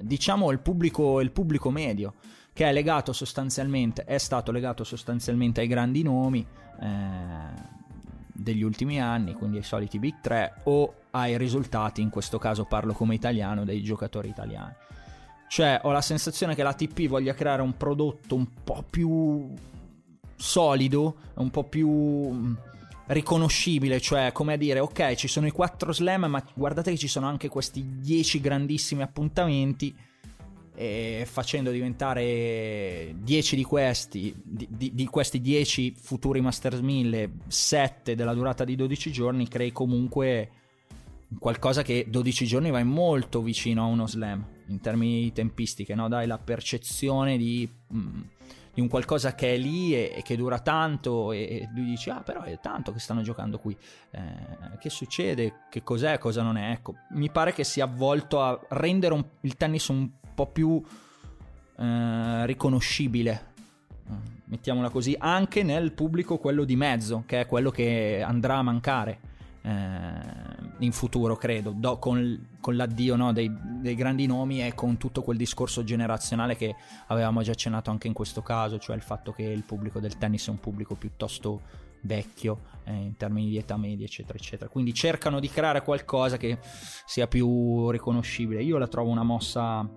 [0.00, 2.14] diciamo il pubblico, il pubblico medio
[2.56, 6.40] che è legato sostanzialmente, è stato legato sostanzialmente ai grandi nomi
[6.80, 6.86] eh,
[8.32, 12.94] degli ultimi anni, quindi ai soliti Big 3 o ai risultati, in questo caso parlo
[12.94, 14.72] come italiano, dei giocatori italiani.
[15.48, 19.52] Cioè ho la sensazione che la TP voglia creare un prodotto un po' più
[20.34, 22.54] solido, un po' più mm,
[23.08, 27.06] riconoscibile, cioè come a dire ok ci sono i 4 slam ma guardate che ci
[27.06, 29.94] sono anche questi 10 grandissimi appuntamenti
[30.78, 38.14] e facendo diventare 10 di questi, di, di, di questi 10 futuri Masters 1000, 7
[38.14, 40.50] della durata di 12 giorni, crei comunque
[41.38, 46.08] qualcosa che 12 giorni vai molto vicino a uno slam in termini di tempistiche, no?
[46.08, 48.20] dai la percezione di, mm,
[48.74, 52.10] di, un qualcosa che è lì e, e che dura tanto e, e, lui dice
[52.10, 53.74] ah però è tanto che stanno giocando qui,
[54.10, 58.60] eh, che succede, che cos'è, cosa non è, ecco, mi pare che sia volto a
[58.70, 60.80] rendere un, il tennis un po' più
[61.78, 63.54] eh, riconoscibile,
[64.44, 69.34] mettiamola così, anche nel pubblico quello di mezzo, che è quello che andrà a mancare.
[69.62, 74.96] Eh, in futuro, credo, do, con, con, l'addio no, dei, dei, grandi nomi e con
[74.96, 76.76] tutto quel discorso generazionale che
[77.08, 80.46] avevamo già accennato anche in questo caso, cioè il fatto che il pubblico del tennis
[80.46, 81.62] è un pubblico piuttosto
[82.02, 84.70] vecchio eh, in termini di età media, eccetera, eccetera.
[84.70, 86.58] Quindi cercano di creare qualcosa che
[87.04, 88.62] sia più riconoscibile.
[88.62, 89.88] Io la trovo una mossa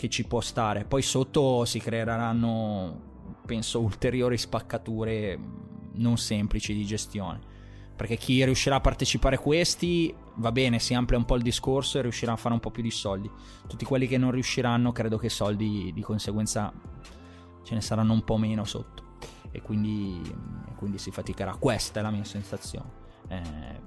[0.00, 0.84] che ci può stare.
[0.84, 5.38] Poi sotto si creeranno, penso, ulteriori spaccature
[5.92, 7.48] non semplici di gestione
[8.00, 11.98] perché chi riuscirà a partecipare a questi va bene, si amplia un po' il discorso
[11.98, 13.30] e riuscirà a fare un po' più di soldi.
[13.66, 16.72] Tutti quelli che non riusciranno, credo che soldi di conseguenza
[17.62, 19.18] ce ne saranno un po' meno sotto
[19.50, 20.18] e quindi,
[20.66, 21.56] e quindi si faticherà.
[21.56, 22.88] Questa è la mia sensazione.
[23.28, 23.42] Eh,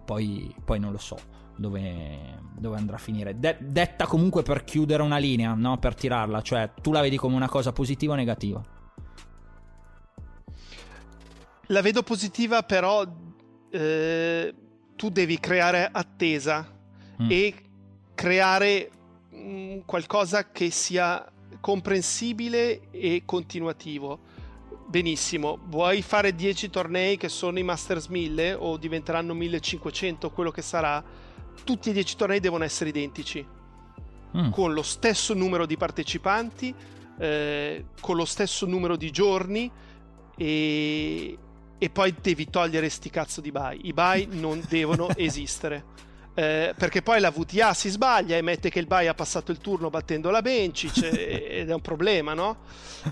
[0.06, 1.18] poi, poi, non lo so
[1.56, 3.40] dove, dove andrà a finire.
[3.40, 5.78] De- detta comunque per chiudere una linea, no?
[5.78, 8.62] per tirarla, cioè tu la vedi come una cosa positiva o negativa?
[11.68, 13.06] La vedo positiva, però
[13.72, 14.54] eh,
[14.96, 16.68] tu devi creare attesa
[17.22, 17.32] mm.
[17.32, 17.56] e
[18.14, 18.92] creare
[19.30, 21.26] mh, mm, qualcosa che sia
[21.60, 24.32] comprensibile e continuativo.
[24.86, 30.62] Benissimo, vuoi fare 10 tornei che sono i Masters 1000 o diventeranno 1500, quello che
[30.62, 31.04] sarà?
[31.64, 33.46] Tutti e 10 tornei devono essere identici,
[34.38, 34.52] mm.
[34.52, 36.74] con lo stesso numero di partecipanti,
[37.18, 39.72] eh, con lo stesso numero di giorni
[40.36, 41.38] e,
[41.78, 43.80] e poi devi togliere sti cazzo di buy.
[43.84, 46.12] I buy non devono esistere.
[46.36, 49.60] Eh, perché poi la VTA si sbaglia e mette che il buy ha passato il
[49.60, 52.58] turno battendo la Bencic ed è un problema, no?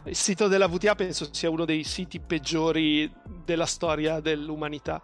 [0.05, 3.11] Il sito della VTA penso sia uno dei siti peggiori
[3.45, 5.01] della storia dell'umanità.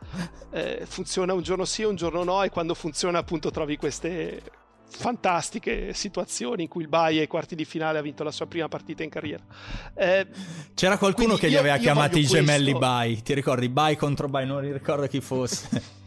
[0.52, 4.42] Eh, funziona un giorno sì, un giorno no e quando funziona appunto trovi queste
[4.90, 8.68] fantastiche situazioni in cui il Bai ai quarti di finale ha vinto la sua prima
[8.68, 9.44] partita in carriera.
[9.94, 10.28] Eh,
[10.74, 13.70] C'era qualcuno che li aveva chiamati i gemelli Bai, ti ricordi?
[13.70, 15.96] Bai contro Bai, non ricordo chi fosse.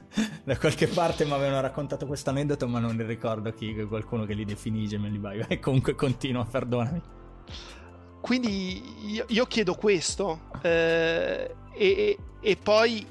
[0.44, 4.44] da qualche parte mi avevano raccontato questo aneddoto, ma non ricordo chi, qualcuno che li
[4.44, 5.44] definì gemelli Bai.
[5.48, 7.02] E comunque continua, perdonami.
[8.20, 13.06] Quindi io, io chiedo questo eh, e, e poi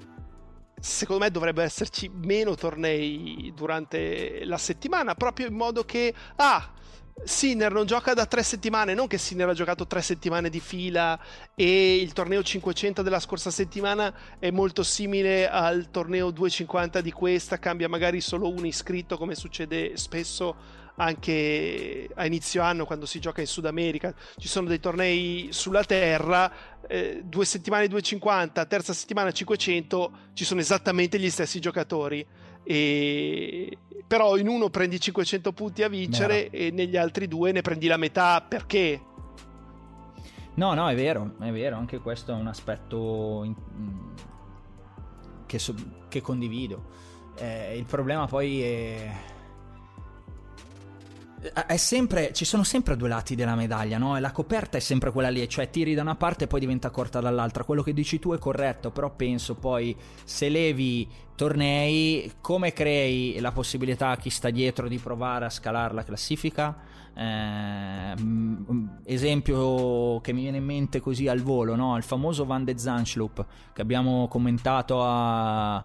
[0.79, 6.71] secondo me dovrebbe esserci meno tornei durante la settimana, proprio in modo che, ah,
[7.23, 11.17] Sinner non gioca da tre settimane, non che Sinner ha giocato tre settimane di fila
[11.55, 17.59] e il torneo 500 della scorsa settimana è molto simile al torneo 250 di questa,
[17.59, 23.41] cambia magari solo un iscritto come succede spesso anche a inizio anno quando si gioca
[23.41, 24.13] in Sud America.
[24.37, 26.51] Ci sono dei tornei sulla terra,
[26.87, 32.25] eh, due settimane 250, terza settimana 500, ci sono esattamente gli stessi giocatori.
[32.63, 33.77] E...
[34.13, 36.49] Però in uno prendi 500 punti a vincere no.
[36.59, 39.01] e negli altri due ne prendi la metà perché?
[40.53, 43.55] No, no, è vero, è vero, anche questo è un aspetto in...
[45.47, 45.73] che, so...
[46.09, 46.85] che, condivido.
[47.37, 49.11] Eh, il problema poi è
[51.77, 54.17] sempre, ci sono sempre due lati della medaglia, no?
[54.19, 57.19] La coperta è sempre quella lì, cioè tiri da una parte e poi diventa corta
[57.19, 57.63] dall'altra.
[57.63, 63.51] Quello che dici tu è corretto, però penso poi se levi tornei, come crei la
[63.51, 66.92] possibilità a chi sta dietro di provare a scalare la classifica?
[67.15, 68.15] Eh,
[69.05, 71.95] esempio che mi viene in mente così al volo, no?
[71.97, 75.83] Il famoso Van de Zanschlup che abbiamo commentato a, a,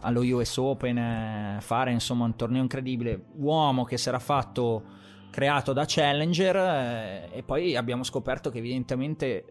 [0.00, 5.72] allo US Open, eh, fare insomma un torneo incredibile, uomo che si era fatto creato
[5.72, 9.44] da Challenger eh, e poi abbiamo scoperto che evidentemente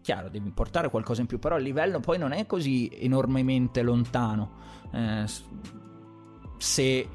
[0.00, 4.52] chiaro devi portare qualcosa in più però il livello poi non è così enormemente lontano
[4.92, 5.24] eh,
[6.56, 7.08] se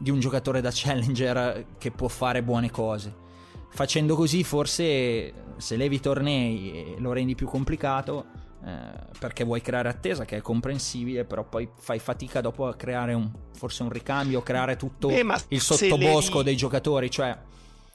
[0.00, 3.28] di un giocatore da Challenger che può fare buone cose.
[3.68, 8.24] Facendo così forse se levi i tornei lo rendi più complicato
[8.64, 8.78] eh,
[9.18, 13.30] perché vuoi creare attesa che è comprensibile però poi fai fatica dopo a creare un,
[13.52, 16.44] forse un ricambio creare tutto eh, il sottobosco levi...
[16.44, 17.36] dei giocatori cioè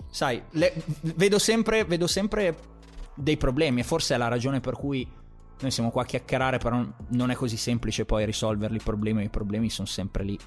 [0.10, 0.74] sai le,
[1.15, 2.56] vedo, sempre, vedo sempre
[3.15, 5.08] dei problemi e forse è la ragione per cui
[5.60, 8.78] noi siamo qua a chiacchierare però non è così semplice poi risolverli.
[8.78, 10.38] I problemi i problemi sono sempre lì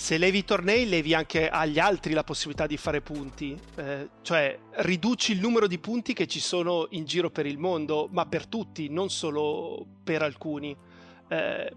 [0.00, 4.58] se levi i tornei levi anche agli altri la possibilità di fare punti, eh, cioè
[4.76, 8.46] riduci il numero di punti che ci sono in giro per il mondo, ma per
[8.46, 10.74] tutti, non solo per alcuni.
[11.28, 11.72] Eh,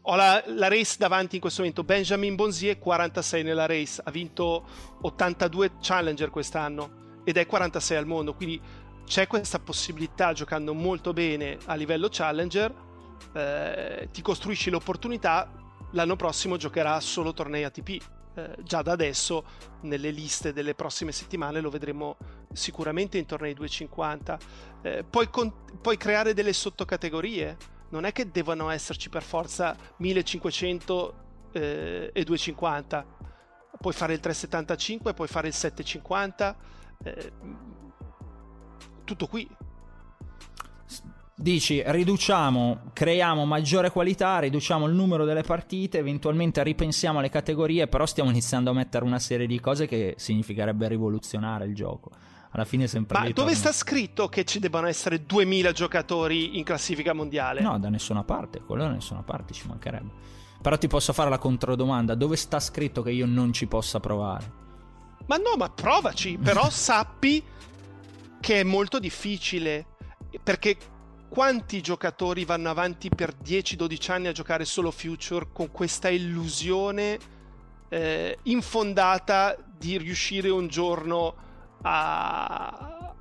[0.00, 4.64] ho la, la, race davanti in questo momento, Benjamin Bonzier 46 nella race, ha vinto
[5.00, 8.60] 82 Challenger quest'anno ed è 46 al mondo, quindi
[9.04, 12.72] c'è questa possibilità giocando molto bene a livello Challenger,
[13.32, 15.65] eh, ti costruisci l'opportunità
[15.96, 17.88] l'anno prossimo giocherà solo tornei ATP.
[18.34, 19.44] Eh, già da adesso
[19.80, 22.18] nelle liste delle prossime settimane lo vedremo
[22.52, 24.38] sicuramente in tornei 250.
[24.82, 27.56] Eh, puoi, con- puoi creare delle sottocategorie,
[27.88, 31.14] non è che devono esserci per forza 1500
[31.52, 33.04] eh, e 2,50.
[33.80, 36.54] Puoi fare il 3,75, puoi fare il 7,50.
[37.02, 37.32] Eh,
[39.04, 39.48] tutto qui.
[41.38, 48.06] Dici, riduciamo, creiamo maggiore qualità, riduciamo il numero delle partite, eventualmente ripensiamo le categorie, però
[48.06, 52.10] stiamo iniziando a mettere una serie di cose che significherebbe rivoluzionare il gioco.
[52.52, 56.64] Alla fine è sempre Ma dove sta scritto che ci debbano essere 2000 giocatori in
[56.64, 57.60] classifica mondiale?
[57.60, 60.10] No, da nessuna parte, quello da nessuna parte ci mancherebbe.
[60.62, 64.50] Però ti posso fare la controdomanda, dove sta scritto che io non ci possa provare?
[65.26, 67.44] Ma no, ma provaci, però sappi
[68.40, 69.84] che è molto difficile
[70.42, 70.76] perché
[71.28, 77.18] quanti giocatori vanno avanti per 10-12 anni a giocare solo Future con questa illusione
[77.88, 81.34] eh, infondata di riuscire un giorno
[81.82, 83.14] a,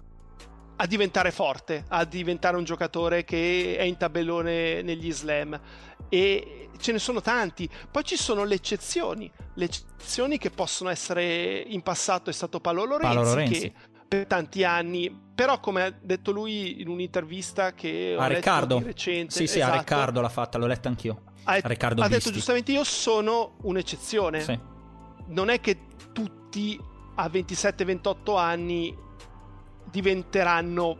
[0.75, 5.59] a, diventare forte, a diventare un giocatore che è in tabellone negli slam.
[6.09, 7.69] E ce ne sono tanti.
[7.89, 12.85] Poi ci sono le eccezioni, le eccezioni che possono essere in passato è stato Paolo
[12.85, 13.59] Lorenzi, Paolo Lorenzi.
[13.59, 13.73] che
[14.07, 18.81] per tanti anni, però come ha detto lui in un'intervista che a Riccardo.
[18.83, 21.21] recente, sì sì, esatto, a Riccardo l'ha fatta, l'ho letta anch'io.
[21.43, 24.41] Ha, Riccardo ha detto giustamente io sono un'eccezione.
[24.41, 24.59] Sì.
[25.27, 25.77] Non è che
[26.13, 26.79] tutti
[27.15, 28.95] a 27-28 anni
[29.89, 30.97] diventeranno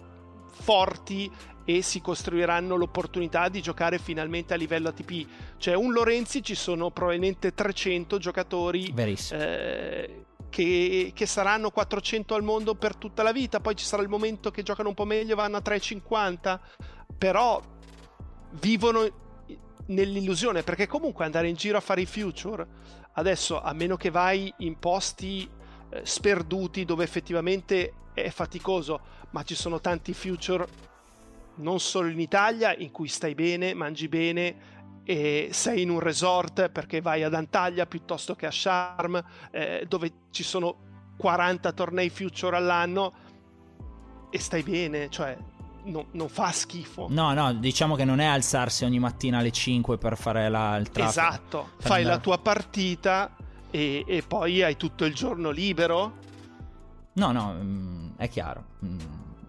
[0.52, 1.32] forti
[1.66, 5.28] e si costruiranno l'opportunità di giocare finalmente a livello ATP.
[5.58, 8.94] Cioè, un Lorenzi ci sono probabilmente 300 giocatori
[9.32, 10.26] eh,
[10.56, 14.52] che, che, saranno 400 al mondo per tutta la vita, poi ci sarà il momento
[14.52, 16.62] che giocano un po' meglio vanno a 350,
[17.18, 17.62] però
[18.52, 19.06] vivono
[19.88, 22.66] nell'illusione, perché comunque andare in giro a fare i future,
[23.16, 25.46] adesso a meno che vai in posti
[25.90, 29.02] eh, sperduti dove effettivamente è faticoso,
[29.32, 30.66] ma ci sono tanti future
[31.56, 34.56] non solo in Italia in cui stai bene, mangi bene,
[35.06, 40.12] e sei in un resort perché vai ad Antalya piuttosto che a Sharm, eh, dove
[40.32, 40.84] ci sono
[41.18, 43.14] 40 tornei future all'anno
[44.32, 45.38] e stai bene, cioè
[45.86, 47.08] no, non fa schifo.
[47.10, 50.90] No, no, diciamo che non è alzarsi ogni mattina alle 5 per fare la, il
[50.90, 51.26] traffico.
[51.28, 52.16] Esatto, fai andare.
[52.16, 53.36] la tua partita
[53.70, 56.24] e, e, poi hai tutto il giorno libero.
[57.14, 58.64] No, no, mm, è chiaro.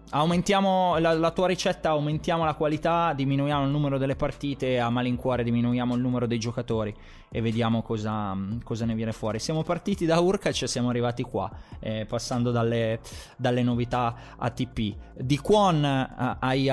[0.07, 4.89] Mm Aumentiamo la, la, tua ricetta, aumentiamo la qualità, diminuiamo il numero delle partite, a
[4.89, 6.95] malincuore diminuiamo il numero dei giocatori
[7.29, 9.39] e vediamo cosa, cosa ne viene fuori.
[9.39, 13.01] Siamo partiti da Urkac e siamo arrivati qua, eh, passando dalle,
[13.35, 14.95] dalle, novità ATP.
[15.15, 16.71] Di Kwon eh, hai,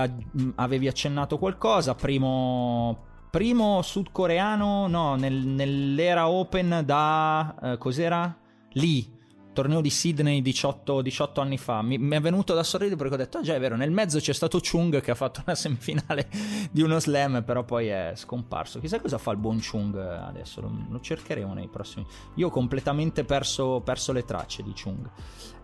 [0.55, 2.97] avevi accennato qualcosa, primo,
[3.31, 7.55] primo sudcoreano no, nel, nell'era Open da...
[7.61, 8.37] Eh, cos'era?
[8.75, 9.14] Lì
[9.55, 11.81] torneo di Sydney 18, 18 anni fa.
[11.81, 14.19] Mi, mi, è venuto da sorridere perché ho detto: Ah, già è vero, nel mezzo
[14.19, 16.29] c'è stato Chung che ha fatto una semifinale
[16.71, 18.81] di uno slam, però poi è scomparso.
[18.81, 22.07] Chissà cosa fa il buon Chung adesso, lo, lo cercheremo nei prossimi.
[22.35, 25.09] Io ho completamente perso, perso le tracce di Chung.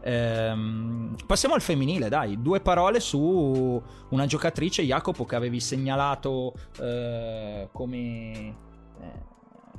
[0.03, 7.68] Ehm, passiamo al femminile, dai, due parole su una giocatrice, Jacopo, che avevi segnalato eh,
[7.72, 8.57] come,
[9.01, 9.24] eh,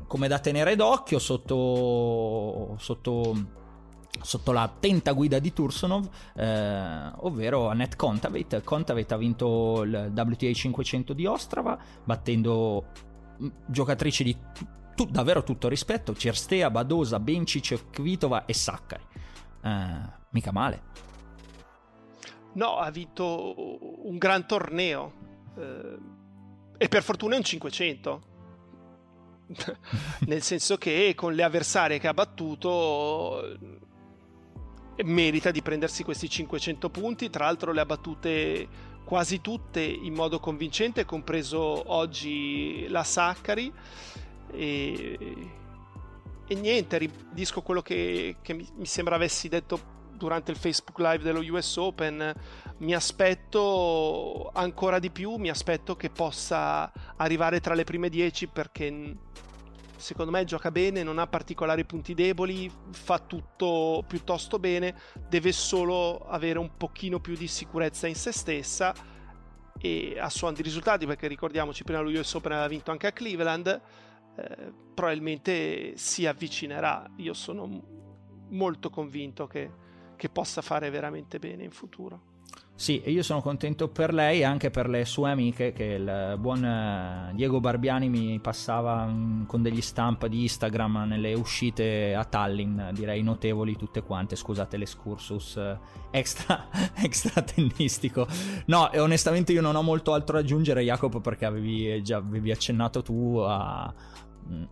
[0.06, 2.76] come da tenere d'occhio sotto.
[2.78, 3.60] sotto
[4.22, 8.64] sotto la attenta guida di Tursonov, eh, ovvero Annette Kontaveit.
[8.64, 12.86] Kontaveit ha vinto il WTA 500 di Ostrava, battendo
[13.42, 14.38] mm, giocatrici di
[14.96, 19.04] tu, davvero tutto rispetto, Cirstea, Badosa, Bencic, Kvitova e Saccari.
[19.64, 21.10] Eh, mica male.
[22.54, 25.14] No, ha vinto un gran torneo.
[25.58, 25.98] Eh,
[26.78, 28.22] e per fortuna è un 500.
[30.28, 33.58] Nel senso che con le avversarie che ha battuto
[35.04, 38.68] merita di prendersi questi 500 punti, tra l'altro le ha battute
[39.04, 43.72] quasi tutte in modo convincente, compreso oggi la Saccari.
[44.52, 45.18] E,
[46.48, 51.40] e niente, ribadisco quello che, che mi, sembra avessi detto durante il Facebook Live dello
[51.40, 52.34] US Open.
[52.78, 59.18] Mi aspetto ancora di più, mi aspetto che possa arrivare tra le prime 10 perché
[60.02, 64.96] secondo me gioca bene, non ha particolari punti deboli, fa tutto piuttosto bene,
[65.30, 68.94] deve solo avere un pochino più di sicurezza in se stessa
[69.80, 73.12] e a suon di risultati, perché ricordiamoci prima lui US Open aveva vinto anche a
[73.12, 73.82] Cleveland,
[74.36, 77.10] eh, probabilmente si avvicinerà.
[77.18, 77.82] Io sono
[78.50, 79.72] molto convinto che,
[80.16, 82.31] che possa fare veramente bene in futuro.
[82.82, 86.36] Sì, e io sono contento per lei e anche per le sue amiche che il
[86.40, 92.24] buon eh, Diego Barbiani mi passava mm, con degli stamp di Instagram nelle uscite a
[92.26, 95.78] Tallinn, direi notevoli tutte quante, scusate l'escursus eh,
[96.10, 98.28] extra, extra tennistico.
[98.66, 102.50] No, e onestamente io non ho molto altro da aggiungere Jacopo perché avevi già avevi
[102.50, 103.94] accennato tu a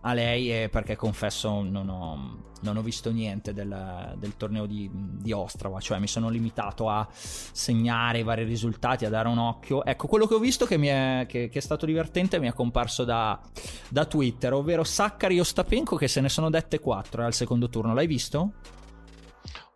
[0.00, 5.32] a lei perché confesso non ho, non ho visto niente del, del torneo di, di,
[5.32, 9.84] Ostrava, cioè mi sono limitato a segnare i vari risultati, a dare un occhio.
[9.84, 13.04] Ecco, quello che ho visto che, è, che, che è stato divertente mi è comparso
[13.04, 13.40] da,
[13.88, 17.94] da Twitter, ovvero Saccari e Ostapenko che se ne sono dette quattro al secondo turno,
[17.94, 18.52] l'hai visto?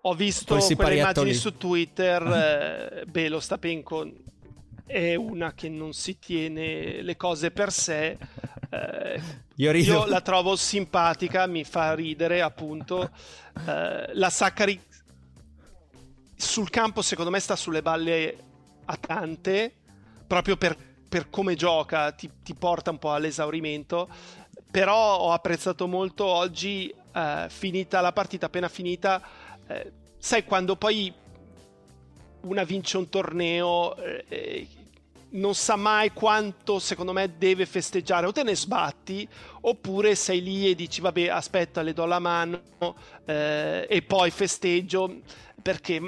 [0.06, 4.06] Ho visto quelle immagini su Twitter, eh, beh, lo Stapenko
[4.86, 8.16] è una che non si tiene le cose per sé.
[8.70, 9.22] Eh,
[9.56, 13.10] io, io, la trovo simpatica, mi fa ridere appunto.
[13.66, 14.80] Eh, la Saccari
[16.36, 18.36] sul campo secondo me sta sulle balle
[18.84, 19.72] a tante,
[20.26, 20.76] proprio per,
[21.08, 24.08] per come gioca, ti, ti, porta un po' all'esaurimento.
[24.70, 29.22] Però ho apprezzato molto oggi, eh, finita la partita, appena finita
[29.66, 31.12] eh, sai quando poi
[32.44, 34.66] una vince un torneo eh,
[35.34, 38.26] non sa mai quanto secondo me deve festeggiare.
[38.26, 39.26] O te ne sbatti
[39.62, 42.60] oppure sei lì e dici vabbè aspetta le do la mano
[43.24, 45.42] eh, e poi festeggio.
[45.64, 45.98] Perché,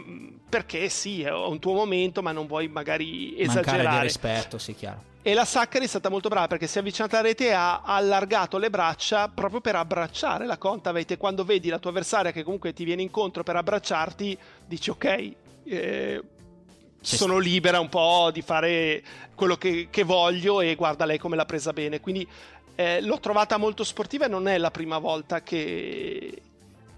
[0.46, 4.74] perché sì è un tuo momento ma non vuoi magari esagerare Mancare di rispetto sì
[4.74, 5.14] chiaro.
[5.22, 7.80] E la Saccari è stata molto brava perché si è avvicinata alla rete e ha
[7.80, 11.16] allargato le braccia proprio per abbracciare la Contaveit.
[11.16, 15.32] Quando vedi la tua avversaria che comunque ti viene incontro per abbracciarti, dici ok,
[15.66, 16.22] eh,
[17.00, 19.02] sono libera un po' di fare
[19.34, 22.00] quello che, che, voglio e guarda lei come l'ha presa bene.
[22.00, 22.26] Quindi
[22.74, 26.42] eh, l'ho trovata molto sportiva e non è la prima volta che,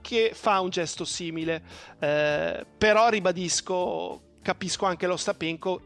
[0.01, 1.63] che fa un gesto simile.
[1.99, 5.81] Eh, però ribadisco, capisco anche lo Stapenko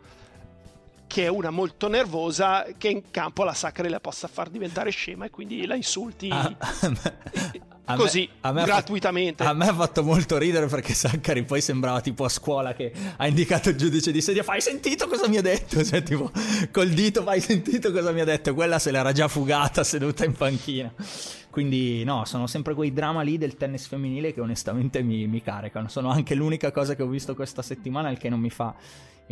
[1.12, 5.26] che è una molto nervosa che in campo la Sacre la possa far diventare scema
[5.26, 6.56] e quindi la insulti ah,
[7.84, 9.44] a così me, a me gratuitamente.
[9.44, 13.26] a me ha fatto molto ridere perché Saccari poi sembrava tipo a scuola che ha
[13.26, 16.30] indicato il giudice di sedia fai sentito cosa mi ha detto cioè tipo
[16.70, 20.32] col dito fai sentito cosa mi ha detto quella se l'era già fugata seduta in
[20.32, 20.94] panchina
[21.50, 25.86] quindi no, sono sempre quei drama lì del tennis femminile che onestamente mi, mi caricano.
[25.88, 28.74] Sono anche l'unica cosa che ho visto questa settimana, il che non mi fa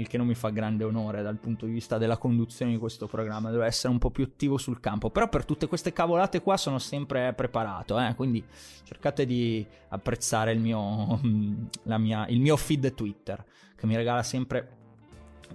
[0.00, 3.06] il che non mi fa grande onore dal punto di vista della conduzione di questo
[3.06, 6.56] programma, devo essere un po' più attivo sul campo, però per tutte queste cavolate qua
[6.56, 8.14] sono sempre preparato, eh?
[8.14, 8.42] quindi
[8.84, 11.20] cercate di apprezzare il mio,
[11.84, 13.44] mia, il mio feed Twitter,
[13.76, 14.78] che mi regala sempre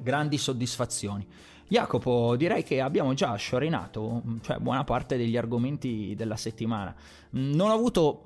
[0.01, 1.27] grandi soddisfazioni.
[1.67, 6.93] Jacopo, direi che abbiamo già sciorinato cioè, buona parte degli argomenti della settimana.
[7.31, 8.25] Non ho avuto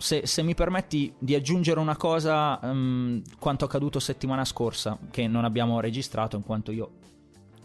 [0.00, 5.44] se, se, mi permetti di aggiungere una cosa, um, quanto accaduto settimana scorsa, che non
[5.44, 6.90] abbiamo registrato in quanto io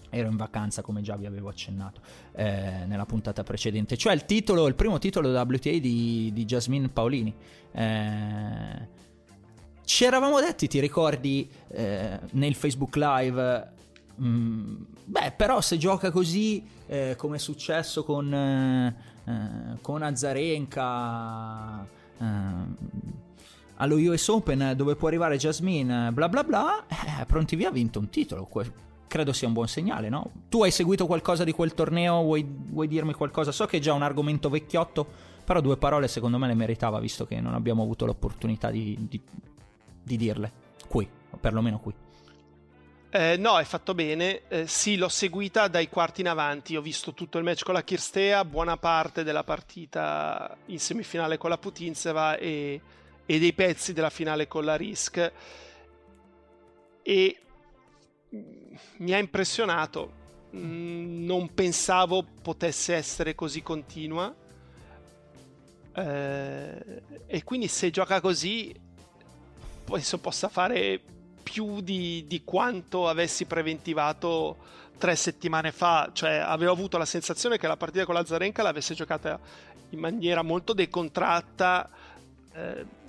[0.09, 2.01] ero in vacanza, come già vi avevo accennato
[2.33, 7.33] eh, nella puntata precedente, cioè il titolo, il primo titolo WTA di, di Jasmine Paolini.
[7.71, 8.87] Eh,
[9.85, 13.71] ci eravamo detti, ti ricordi, eh, nel Facebook Live,
[14.15, 14.75] mh, mm,
[15.05, 22.25] beh, però se gioca così, eh, come è successo con, eh, eh, con Azarenka uh,
[23.77, 27.99] allo US Open dove può arrivare Jasmine, bla bla bla, eh, pronti via ha vinto
[27.99, 28.49] un titolo.
[29.07, 30.31] Credo sia un buon segnale, no?
[30.49, 32.21] Tu hai seguito qualcosa di quel torneo?
[32.21, 33.51] Vuoi, vuoi dirmi qualcosa?
[33.51, 35.05] So che è già un argomento vecchiotto,
[35.43, 39.21] però due parole secondo me le meritava, visto che non abbiamo avuto l'opportunità di, di,
[40.03, 40.51] di dirle
[40.87, 41.93] qui, o perlomeno qui.
[43.17, 44.41] Eh, no, hai fatto bene.
[44.49, 46.75] Eh, sì, l'ho seguita dai quarti in avanti.
[46.75, 51.49] Ho visto tutto il match con la Kirstea, buona parte della partita in semifinale con
[51.49, 52.81] la Putinzeva e,
[53.25, 55.31] e dei pezzi della finale con la Risk.
[57.01, 57.39] E
[58.97, 60.11] mi ha impressionato.
[60.53, 64.35] Mm, non pensavo potesse essere così continua.
[65.93, 68.77] Eh, e quindi se gioca così,
[69.85, 71.14] penso possa fare
[71.45, 74.57] più di, di quanto avessi preventivato
[74.97, 76.09] tre settimane fa.
[76.11, 79.39] Cioè, avevo avuto la sensazione che la partita con la Zarenka l'avesse giocata
[79.91, 81.89] in maniera molto decontratta.
[82.51, 83.03] Eh,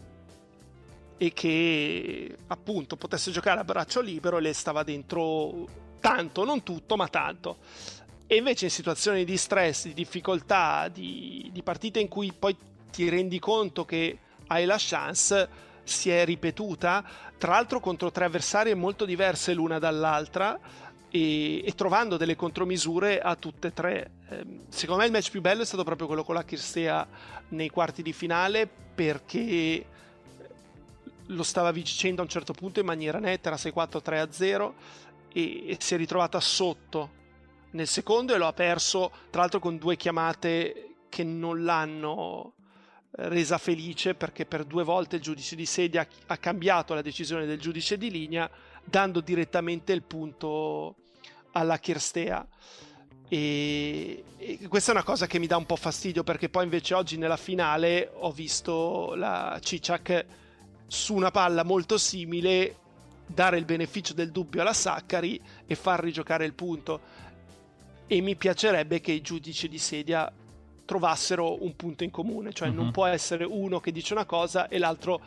[1.18, 5.66] e che appunto potesse giocare a braccio libero e le stava dentro
[5.98, 7.56] tanto, non tutto, ma tanto.
[8.26, 12.54] E invece in situazioni di stress, di difficoltà, di, di partite in cui poi
[12.90, 14.18] ti rendi conto che
[14.48, 15.48] hai la chance,
[15.86, 17.04] si è ripetuta,
[17.38, 20.58] tra l'altro contro tre avversarie molto diverse l'una dall'altra
[21.08, 24.10] e, e trovando delle contromisure a tutte e tre.
[24.28, 27.06] Eh, secondo me il match più bello è stato proprio quello con la Kirstea
[27.50, 29.86] nei quarti di finale perché
[31.26, 34.72] lo stava vincendo a un certo punto in maniera netta, era 6-4, 3-0
[35.32, 37.10] e, e si è ritrovata sotto
[37.70, 42.55] nel secondo e lo ha perso tra l'altro con due chiamate che non l'hanno
[43.16, 47.58] resa felice perché per due volte il giudice di sedia ha cambiato la decisione del
[47.58, 48.48] giudice di linea
[48.84, 50.96] dando direttamente il punto
[51.52, 52.46] alla Kirstea.
[53.28, 56.94] E, e, questa è una cosa che mi dà un po' fastidio perché poi invece
[56.94, 60.24] oggi nella finale ho visto la Cicciac
[60.86, 62.76] su una palla molto simile
[63.26, 67.00] dare il beneficio del dubbio alla Saccari e far rigiocare il punto
[68.06, 70.32] e mi piacerebbe che i giudici di sedia
[70.86, 72.74] trovassero un punto in comune, cioè uh-huh.
[72.74, 72.92] non mhm.
[72.92, 75.20] può essere uno che dice una cosa e l'altro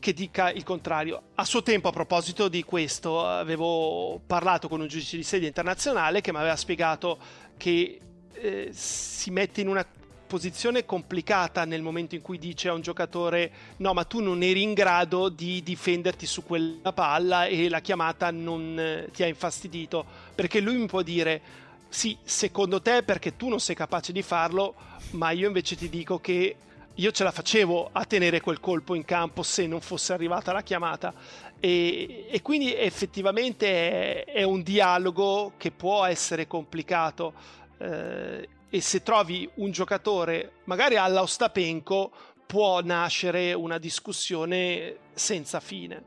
[0.00, 1.22] che dica il contrario.
[1.36, 6.20] A suo tempo, a proposito di questo, avevo parlato con un giudice di sedia internazionale
[6.20, 7.18] che mi aveva spiegato
[7.56, 8.00] che
[8.32, 9.86] eh, si mette in una
[10.26, 14.62] posizione complicata nel momento in cui dice a un giocatore no ma tu non eri
[14.62, 20.04] in grado di difenderti su quella palla e la chiamata non eh, ti ha infastidito
[20.34, 21.40] perché lui mi può dire
[21.88, 24.74] sì secondo te perché tu non sei capace di farlo
[25.12, 26.56] ma io invece ti dico che
[26.98, 30.62] io ce la facevo a tenere quel colpo in campo se non fosse arrivata la
[30.62, 31.14] chiamata.
[31.60, 37.34] E, e quindi effettivamente è, è, un dialogo che può essere complicato.
[37.78, 42.10] Eh, e se trovi un giocatore magari alla Ostapenko
[42.44, 46.02] può nascere una discussione senza fine.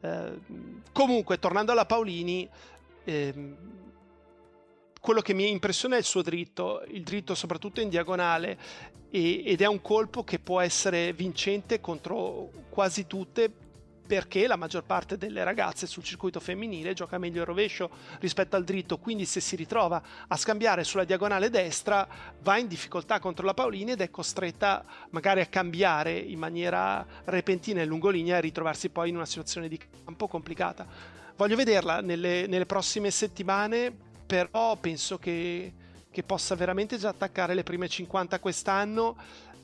[0.00, 0.38] Eh,
[0.92, 2.48] comunque tornando alla Paolini
[3.04, 3.54] eh,
[5.02, 8.56] quello che mi impressiona è il suo dritto, il dritto soprattutto in diagonale
[9.10, 13.50] e, ed è un colpo che può essere vincente contro quasi tutte
[14.06, 17.90] perché la maggior parte delle ragazze sul circuito femminile gioca meglio il rovescio
[18.20, 22.06] rispetto al dritto, quindi se si ritrova a scambiare sulla diagonale destra
[22.40, 27.80] va in difficoltà contro la Paolini ed è costretta magari a cambiare in maniera repentina
[27.80, 30.86] e lungolinea e ritrovarsi poi in una situazione di campo complicata.
[31.34, 35.72] Voglio vederla nelle, nelle prossime settimane però penso che,
[36.10, 39.16] che possa veramente già attaccare le prime 50 quest'anno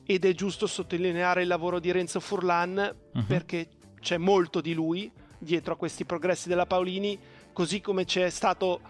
[0.04, 3.24] ed è giusto sottolineare il lavoro di Renzo Furlan uh-huh.
[3.26, 3.68] perché
[4.00, 7.18] c'è molto di lui dietro a questi progressi della Paolini,
[7.52, 8.80] così come c'è stato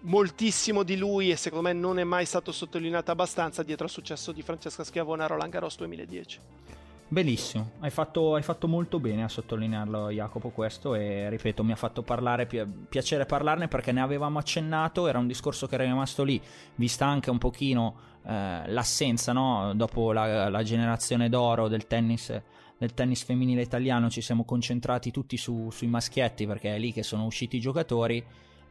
[0.00, 4.32] moltissimo di lui e secondo me non è mai stato sottolineato abbastanza dietro al successo
[4.32, 6.40] di Francesca Schiavone a Roland Garros 2010.
[7.08, 11.76] Benissimo, hai fatto, hai fatto, molto bene a sottolinearlo Jacopo questo e ripeto mi ha
[11.76, 16.24] fatto parlare, pi- piacere parlarne perché ne avevamo accennato, era un discorso che era rimasto
[16.24, 16.40] lì,
[16.74, 17.94] vista anche un pochino
[18.26, 19.72] eh, l'assenza no?
[19.76, 22.42] dopo la, la, generazione d'oro del tennis,
[22.76, 27.04] del tennis femminile italiano ci siamo concentrati tutti su, sui maschietti perché è lì che
[27.04, 28.24] sono usciti i giocatori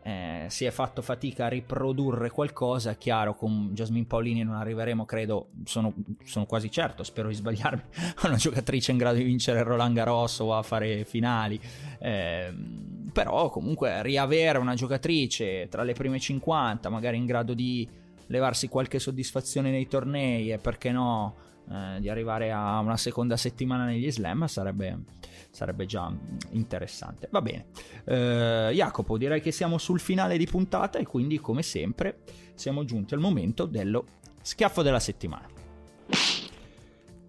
[0.07, 5.47] eh, si è fatto fatica a riprodurre qualcosa, chiaro, con Jasmine Paolini non arriveremo, credo,
[5.63, 7.81] sono, sono, quasi certo, spero di sbagliarmi,
[8.17, 11.59] a una giocatrice in grado di vincere Roland Garros o a fare finali,
[11.97, 12.53] eh,
[13.11, 17.89] però comunque riavere una giocatrice tra le prime 50, magari in grado di
[18.27, 21.33] levarsi qualche soddisfazione nei tornei e perché no
[21.70, 24.99] eh, di arrivare a una seconda settimana negli slam sarebbe,
[25.49, 26.11] sarebbe già
[26.51, 27.28] interessante.
[27.32, 27.68] Va bene,
[28.05, 32.20] eh, Jacopo, direi che siamo sul finale di puntata e quindi come sempre
[32.55, 34.05] siamo giunti al momento dello
[34.41, 35.47] schiaffo della settimana.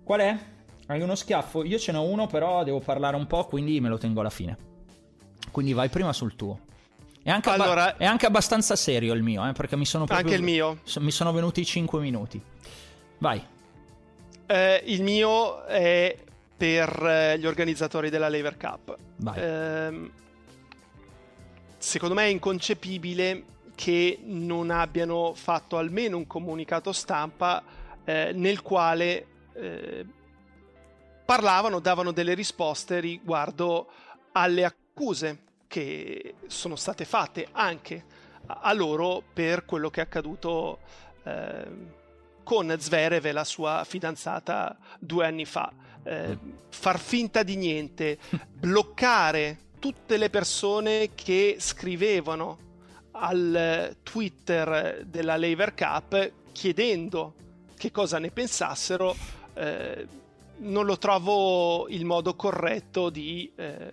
[0.02, 0.38] Qual è?
[0.86, 1.64] Hai uno schiaffo?
[1.64, 4.56] Io ce n'ho uno, però devo parlare un po', quindi me lo tengo alla fine.
[5.50, 6.60] Quindi vai prima sul tuo.
[7.22, 10.24] È anche, allora, abba- è anche abbastanza serio il mio, eh, perché mi sono proprio...
[10.24, 10.78] Anche il mio.
[11.00, 12.40] mi sono venuti 5 minuti.
[13.18, 13.42] Vai.
[14.46, 16.16] Eh, il mio è
[16.56, 18.96] per eh, gli organizzatori della Lever Cup.
[19.34, 20.10] Eh,
[21.78, 23.44] secondo me è inconcepibile
[23.74, 27.62] che non abbiano fatto almeno un comunicato stampa
[28.04, 30.06] eh, nel quale eh,
[31.24, 33.88] parlavano, davano delle risposte riguardo
[34.32, 38.04] alle accuse che sono state fatte anche
[38.46, 40.78] a loro per quello che è accaduto
[41.24, 42.04] eh,
[42.46, 45.72] con Zverev e la sua fidanzata due anni fa.
[46.04, 46.38] Eh,
[46.68, 48.18] far finta di niente,
[48.48, 52.58] bloccare tutte le persone che scrivevano
[53.10, 57.34] al Twitter della Lever Cup chiedendo
[57.76, 59.16] che cosa ne pensassero,
[59.54, 60.06] eh,
[60.58, 63.92] non lo trovo il modo corretto di, eh,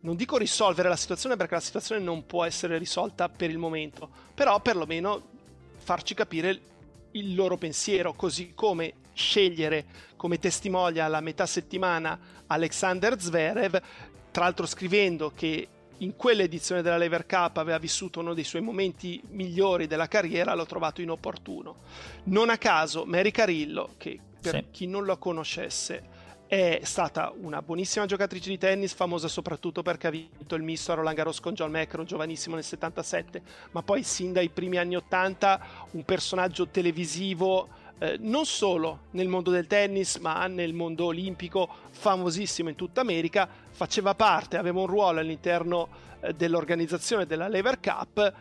[0.00, 4.08] non dico risolvere la situazione perché la situazione non può essere risolta per il momento,
[4.32, 5.28] però perlomeno
[5.76, 6.71] farci capire
[7.12, 9.84] il loro pensiero, così come scegliere
[10.16, 13.82] come testimonial a metà settimana Alexander Zverev,
[14.30, 19.20] tra l'altro scrivendo che in quell'edizione della Lever Cup aveva vissuto uno dei suoi momenti
[19.30, 21.76] migliori della carriera, l'ho trovato inopportuno.
[22.24, 24.64] Non a caso Mary Carillo, che per sì.
[24.70, 26.10] chi non lo conoscesse
[26.52, 30.96] è stata una buonissima giocatrice di tennis, famosa soprattutto perché ha vinto il misto a
[30.96, 33.40] Roland Garros con John McEnroe, giovanissimo nel 77,
[33.70, 39.50] ma poi sin dai primi anni 80 un personaggio televisivo eh, non solo nel mondo
[39.50, 45.20] del tennis, ma nel mondo olimpico, famosissimo in tutta America, faceva parte, aveva un ruolo
[45.20, 45.88] all'interno
[46.20, 48.32] eh, dell'organizzazione della Lever Cup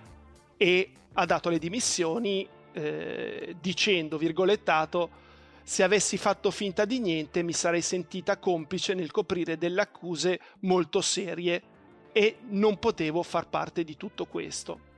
[0.57, 5.29] e ha dato le dimissioni eh, dicendo, virgolettato,
[5.63, 11.01] se avessi fatto finta di niente mi sarei sentita complice nel coprire delle accuse molto
[11.01, 11.61] serie
[12.11, 14.89] e non potevo far parte di tutto questo.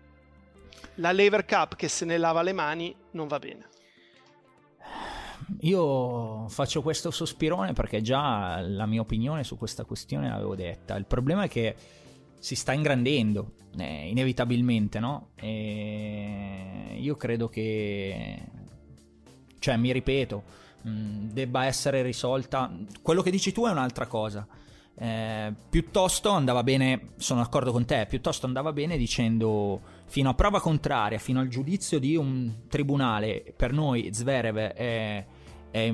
[0.96, 3.70] La Lever Cup che se ne lava le mani non va bene.
[5.62, 10.96] Io faccio questo sospirone perché già la mia opinione su questa questione l'avevo detta.
[10.96, 11.76] Il problema è che
[12.40, 15.30] si sta ingrandendo, eh, inevitabilmente, no?
[15.36, 18.62] E io credo che...
[19.64, 20.44] Cioè, mi ripeto,
[20.86, 22.70] mm, debba essere risolta...
[23.02, 24.46] Quello che dici tu è un'altra cosa.
[24.94, 30.60] Eh, piuttosto andava bene, sono d'accordo con te, piuttosto andava bene dicendo fino a prova
[30.60, 35.26] contraria, fino al giudizio di un tribunale, per noi Zverev è,
[35.72, 35.94] è,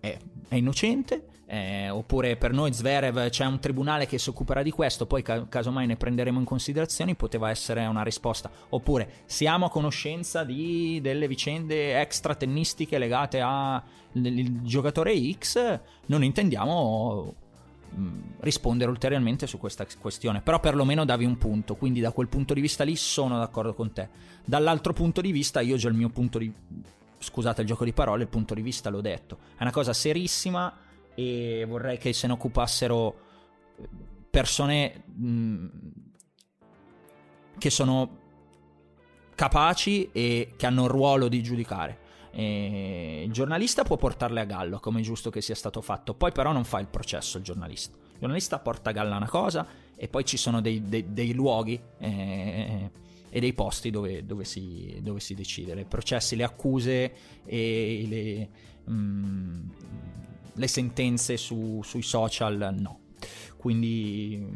[0.00, 0.18] è,
[0.48, 5.06] è innocente, eh, oppure per noi Zverev c'è un tribunale che si occuperà di questo,
[5.06, 8.48] poi ca- casomai ne prenderemo in considerazione, poteva essere una risposta.
[8.68, 13.82] Oppure siamo a conoscenza di, delle vicende extra tennistiche legate al
[14.62, 17.34] giocatore X, non intendiamo
[17.96, 22.54] mm, rispondere ulteriormente su questa questione, però perlomeno davi un punto, quindi da quel punto
[22.54, 24.08] di vista lì sono d'accordo con te.
[24.44, 26.52] Dall'altro punto di vista io già il mio punto di
[27.18, 29.38] scusate il gioco di parole, il punto di vista l'ho detto.
[29.56, 30.72] È una cosa serissima
[31.14, 33.28] e vorrei che se ne occupassero
[34.30, 35.66] persone mh, mm,
[37.58, 38.18] che sono
[39.34, 42.08] capaci e che hanno il ruolo di giudicare.
[42.32, 46.30] E il giornalista può portarle a gallo, come è giusto che sia stato fatto, poi
[46.30, 47.96] però non fa il processo il giornalista.
[47.96, 51.80] Il giornalista porta a galla una cosa e poi ci sono dei, dei, dei luoghi
[51.98, 52.90] eh,
[53.28, 55.74] e dei posti dove, dove, si, dove, si, decide.
[55.74, 57.12] Le processi, le accuse
[57.44, 58.48] e le...
[58.90, 59.68] Mm,
[60.60, 62.98] le sentenze su, sui social no.
[63.56, 64.46] Quindi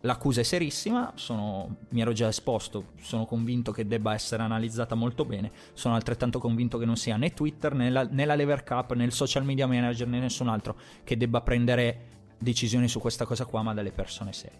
[0.00, 5.24] l'accusa è serissima, sono, mi ero già esposto, sono convinto che debba essere analizzata molto
[5.24, 8.92] bene, sono altrettanto convinto che non sia né Twitter né la, né la Lever Cup
[8.92, 13.46] né il social media manager né nessun altro che debba prendere decisioni su questa cosa
[13.46, 14.58] qua, ma dalle persone serie.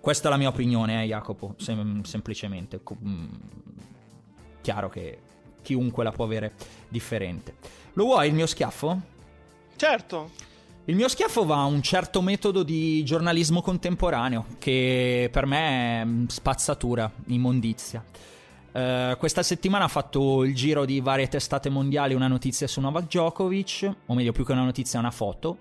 [0.00, 2.80] Questa è la mia opinione, eh, Jacopo, sem- semplicemente.
[3.02, 3.26] Mm,
[4.60, 5.18] chiaro che
[5.62, 6.52] chiunque la può avere
[6.88, 7.56] differente.
[7.94, 9.12] Lo vuoi il mio schiaffo?
[9.76, 10.30] Certo.
[10.86, 16.04] Il mio schiaffo va a un certo metodo di giornalismo contemporaneo che per me è
[16.04, 18.04] mm, spazzatura, immondizia.
[18.72, 23.04] Uh, questa settimana ha fatto il giro di varie testate mondiali una notizia su Novak
[23.04, 25.58] Djokovic, o meglio più che una notizia una foto,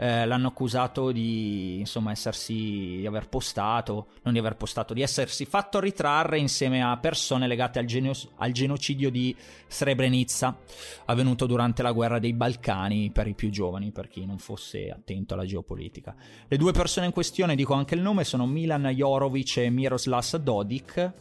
[0.00, 5.44] eh, l'hanno accusato di insomma essersi di aver postato, non di aver postato, di essersi
[5.44, 9.36] fatto ritrarre insieme a persone legate al, geno- al genocidio di
[9.68, 10.56] Srebrenica,
[11.04, 15.34] avvenuto durante la guerra dei Balcani per i più giovani, per chi non fosse attento
[15.34, 16.16] alla geopolitica.
[16.48, 21.12] Le due persone in questione, dico anche il nome, sono Milan Jorovic e Miroslav Dodik.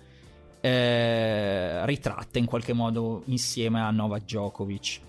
[0.61, 4.99] Eh, ritratte in qualche modo insieme a Novak Djokovic.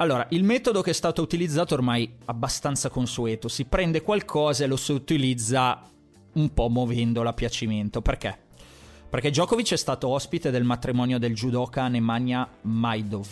[0.00, 4.68] Allora, il metodo che è stato utilizzato ormai è abbastanza consueto, si prende qualcosa e
[4.68, 5.82] lo si utilizza
[6.34, 8.00] un po' muovendolo a piacimento.
[8.00, 8.38] Perché?
[9.10, 13.26] Perché Djokovic è stato ospite del matrimonio del judoka Nemanja Majdov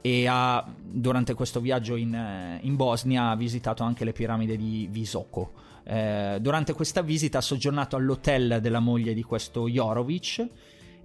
[0.00, 4.86] e ha, durante questo viaggio in, eh, in, Bosnia ha visitato anche le piramidi di
[4.88, 5.54] Visoko.
[5.82, 10.48] Eh, durante questa visita ha soggiornato all'hotel della moglie di questo Jorovic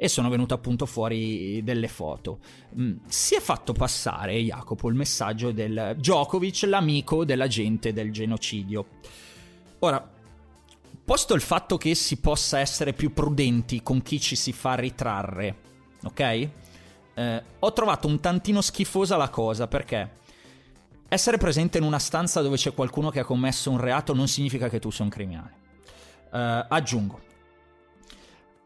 [0.03, 2.39] e sono venute appunto fuori delle foto.
[2.75, 8.87] Mm, si è fatto passare, Jacopo, il messaggio del Djokovic, l'amico della gente del genocidio.
[9.77, 10.03] Ora,
[11.05, 15.55] posto il fatto che si possa essere più prudenti con chi ci si fa ritrarre,
[16.03, 16.19] ok?
[17.13, 20.13] Eh, ho trovato un tantino schifosa la cosa perché
[21.09, 24.67] essere presente in una stanza dove c'è qualcuno che ha commesso un reato non significa
[24.67, 25.53] che tu sia un criminale.
[26.33, 27.29] Eh, aggiungo,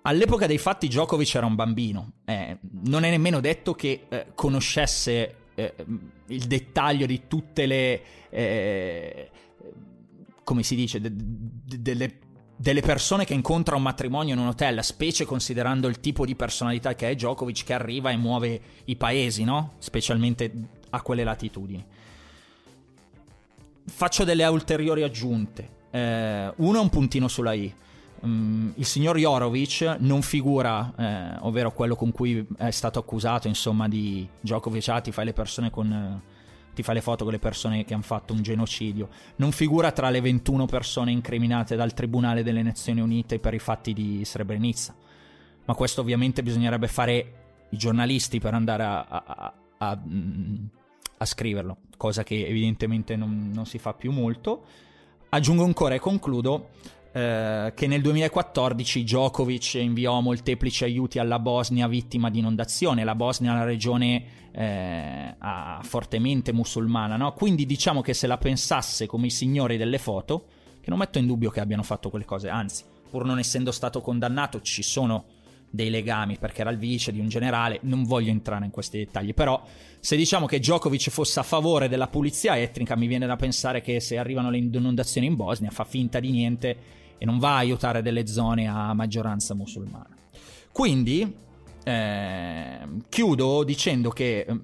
[0.07, 5.35] All'epoca dei fatti Djokovic era un bambino, eh, non è nemmeno detto che eh, conoscesse
[5.55, 5.73] eh,
[6.27, 8.01] il dettaglio di tutte le...
[8.29, 9.29] Eh,
[10.43, 12.19] come si dice, de- de- delle,
[12.55, 16.93] delle persone che incontra un matrimonio in un hotel, specie considerando il tipo di personalità
[16.93, 19.73] che è Djokovic che arriva e muove i paesi, no?
[19.79, 20.53] Specialmente
[20.91, 21.83] a quelle latitudini.
[23.87, 25.67] Faccio delle ulteriori aggiunte.
[25.89, 27.73] Eh, uno è un puntino sulla I
[28.26, 33.88] um, il signor Jorovic non figura, eh, ovvero quello con cui è stato accusato, insomma,
[33.88, 35.91] di Djokovic, ah, ti fai le persone con...
[35.91, 36.34] Eh,
[36.76, 39.07] ti fai le foto con le persone che hanno fatto un genocidio.
[39.38, 43.93] Non figura tra le 21 persone incriminate dal Tribunale delle Nazioni Unite per i fatti
[43.93, 44.93] di Srebrenica.
[45.63, 47.34] Ma questo ovviamente bisognerebbe fare
[47.69, 50.65] i giornalisti per andare a, a, a, a, mm,
[51.23, 54.65] scriverlo, cosa che evidentemente non, non, si fa più molto.
[55.30, 56.69] Aggiungo ancora e concludo
[57.16, 63.05] eh, che nel 2014 Djokovic inviò molteplici aiuti alla Bosnia vittima di inondazione.
[63.05, 65.34] La Bosnia è una regione eh,
[65.84, 67.32] fortemente musulmana, no?
[67.32, 70.47] Quindi diciamo che se la pensasse come i signori delle foto,
[70.82, 74.01] che non metto in dubbio che abbiano fatto quelle cose, anzi, pur non essendo stato
[74.01, 75.24] condannato, ci sono
[75.70, 79.34] dei legami perché era il vice di un generale, non voglio entrare in questi dettagli,
[79.34, 79.63] però
[80.01, 84.01] se diciamo che Djokovic fosse a favore della pulizia etnica, mi viene da pensare che
[84.01, 88.01] se arrivano le inondazioni in Bosnia fa finta di niente e non va a aiutare
[88.01, 90.16] delle zone a maggioranza musulmana.
[90.72, 91.36] Quindi
[91.84, 94.61] eh, chiudo dicendo che ehm,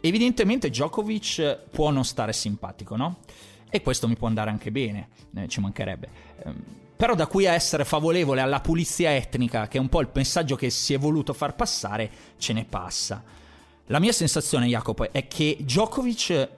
[0.00, 3.20] evidentemente Djokovic può non stare simpatico, no?
[3.70, 6.08] E questo mi può andare anche bene, eh, ci mancherebbe.
[6.44, 6.52] Eh,
[6.96, 10.56] però da qui a essere favorevole alla pulizia etnica, che è un po' il messaggio
[10.56, 13.22] che si è voluto far passare, ce ne passa.
[13.86, 16.48] La mia sensazione, Jacopo, è che Djokovic,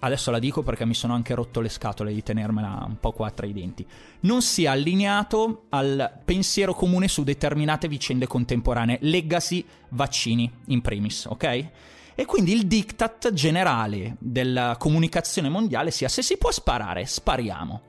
[0.00, 3.30] adesso la dico perché mi sono anche rotto le scatole di tenermela un po' qua
[3.30, 3.86] tra i denti,
[4.20, 11.68] non sia allineato al pensiero comune su determinate vicende contemporanee, legacy vaccini in primis, ok?
[12.14, 17.80] E quindi il diktat generale della comunicazione mondiale sia se si può sparare, spariamo.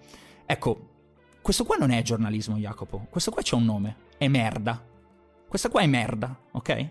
[0.45, 0.89] Ecco,
[1.41, 3.07] questo qua non è giornalismo, Jacopo.
[3.09, 3.95] Questo qua c'è un nome.
[4.17, 4.81] È merda.
[5.47, 6.89] Questa qua è merda, ok?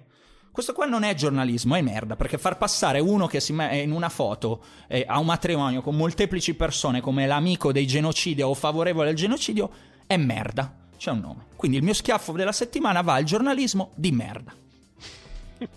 [0.52, 3.92] Questo qua non è giornalismo, è merda, perché far passare uno che si mette in
[3.92, 9.10] una foto eh, a un matrimonio con molteplici persone come l'amico dei genocidi o favorevole
[9.10, 9.70] al genocidio
[10.06, 10.74] è merda.
[10.96, 11.46] C'è un nome.
[11.56, 14.52] Quindi il mio schiaffo della settimana va al giornalismo di merda.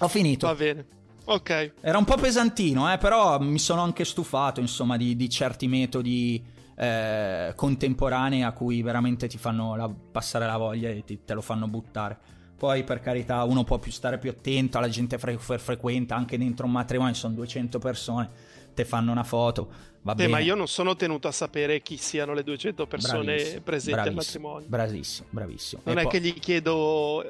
[0.00, 0.46] Ho finito.
[0.46, 0.86] Va bene.
[1.26, 1.72] Ok.
[1.80, 6.42] Era un po' pesantino, eh, però mi sono anche stufato, insomma, di, di certi metodi
[6.76, 11.40] eh, contemporanee a cui veramente ti fanno la, passare la voglia e ti, te lo
[11.40, 12.18] fanno buttare.
[12.56, 16.38] Poi per carità uno può più stare più attento alla gente fre- fre- frequenta, anche
[16.38, 18.28] dentro un matrimonio sono 200 persone,
[18.72, 19.68] te fanno una foto,
[20.02, 20.28] va eh, bene.
[20.30, 24.08] ma io non sono tenuto a sapere chi siano le 200 persone bravissimo, presenti bravissimo,
[24.08, 24.68] al matrimonio.
[24.68, 25.82] Bravissimo, bravissimo.
[25.84, 26.12] Non e è poi...
[26.12, 27.24] che gli chiedo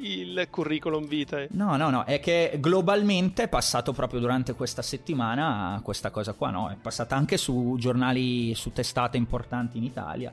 [0.00, 1.48] il curriculum vitae.
[1.52, 6.50] No, no, no, è che globalmente è passato proprio durante questa settimana questa cosa qua,
[6.50, 6.68] no?
[6.68, 10.32] È passata anche su giornali, su testate importanti in Italia.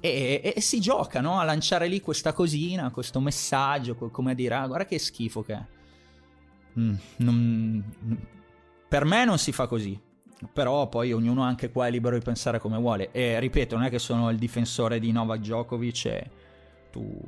[0.00, 1.38] E, e, e si gioca, no?
[1.38, 5.52] A lanciare lì questa cosina, questo messaggio, come a dire, ah, guarda che schifo che
[5.52, 5.64] è.
[6.78, 7.84] Mm, non,
[8.88, 9.98] per me non si fa così.
[10.52, 13.10] Però poi ognuno anche qua è libero di pensare come vuole.
[13.12, 16.30] E ripeto, non è che sono il difensore di Novak Djokovic e
[16.90, 17.20] tu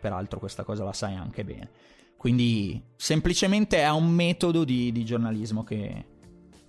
[0.00, 1.70] peraltro questa cosa la sai anche bene.
[2.16, 6.04] Quindi semplicemente è un metodo di, di giornalismo che,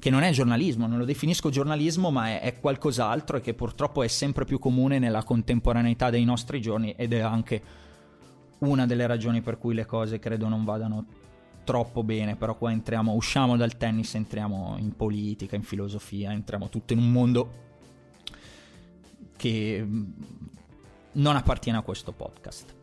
[0.01, 4.01] che, non è giornalismo, non lo definisco giornalismo, ma è, è, qualcos'altro e che purtroppo
[4.01, 7.61] è sempre più comune nella contemporaneità dei nostri giorni ed è anche
[8.59, 11.05] una delle ragioni per cui le cose credo non vadano
[11.63, 16.93] troppo bene, però qua entriamo, usciamo dal tennis, entriamo in politica, in filosofia, entriamo tutto
[16.93, 17.51] in un mondo
[19.37, 19.87] che
[21.11, 22.80] non appartiene a questo podcast.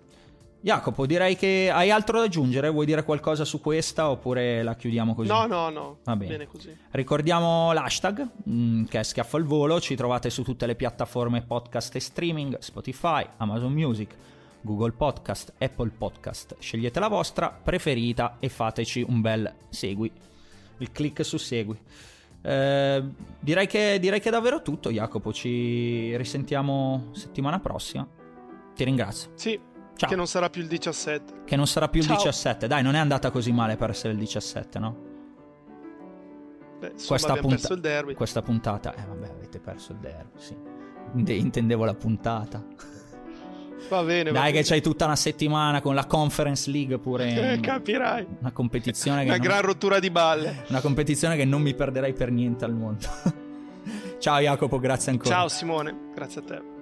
[0.61, 2.68] Jacopo, direi che hai altro da aggiungere?
[2.68, 5.28] Vuoi dire qualcosa su questa oppure la chiudiamo così?
[5.28, 5.98] No, no, no.
[6.02, 6.32] Va bene.
[6.32, 6.76] bene così.
[6.90, 9.80] Ricordiamo l'hashtag mh, mm, che è Schiaffo al Volo.
[9.80, 14.16] Ci trovate su tutte le piattaforme podcast e streaming: Spotify, Amazon Music,
[14.61, 16.56] Google Podcast, Apple Podcast.
[16.59, 20.11] Scegliete la vostra preferita e fateci un bel segui.
[20.78, 21.78] Il click su segui.
[22.42, 23.04] Eh,
[23.38, 25.32] direi, che, direi che è davvero tutto, Jacopo.
[25.32, 28.06] Ci risentiamo settimana prossima.
[28.74, 29.32] Ti ringrazio.
[29.34, 29.59] Sì,
[29.99, 30.09] Ciao.
[30.09, 31.42] Che non sarà più il 17.
[31.44, 32.12] Che non sarà più Ciao.
[32.12, 32.68] il 17.
[32.68, 34.96] Dai, non è andata così male per essere il 17, no?
[36.78, 38.14] Beh, insomma, questa, punta- il derby.
[38.14, 38.94] questa puntata.
[38.94, 40.57] Eh, vabbè, avete perso il derby, sì.
[41.34, 42.64] Intendevo la puntata.
[43.88, 44.30] Va bene.
[44.30, 44.64] Dai, va che bene.
[44.64, 47.26] c'hai tutta una settimana con la Conference League pure.
[47.55, 48.24] Eh, capirai.
[48.38, 49.30] Una competizione che.
[49.30, 49.46] una non...
[49.46, 50.64] gran rottura di balle.
[50.68, 53.05] Una competizione che non mi perderei per niente al mondo.
[54.20, 55.34] Ciao Jacopo, grazie ancora.
[55.34, 56.76] Ciao Simone, grazie a te.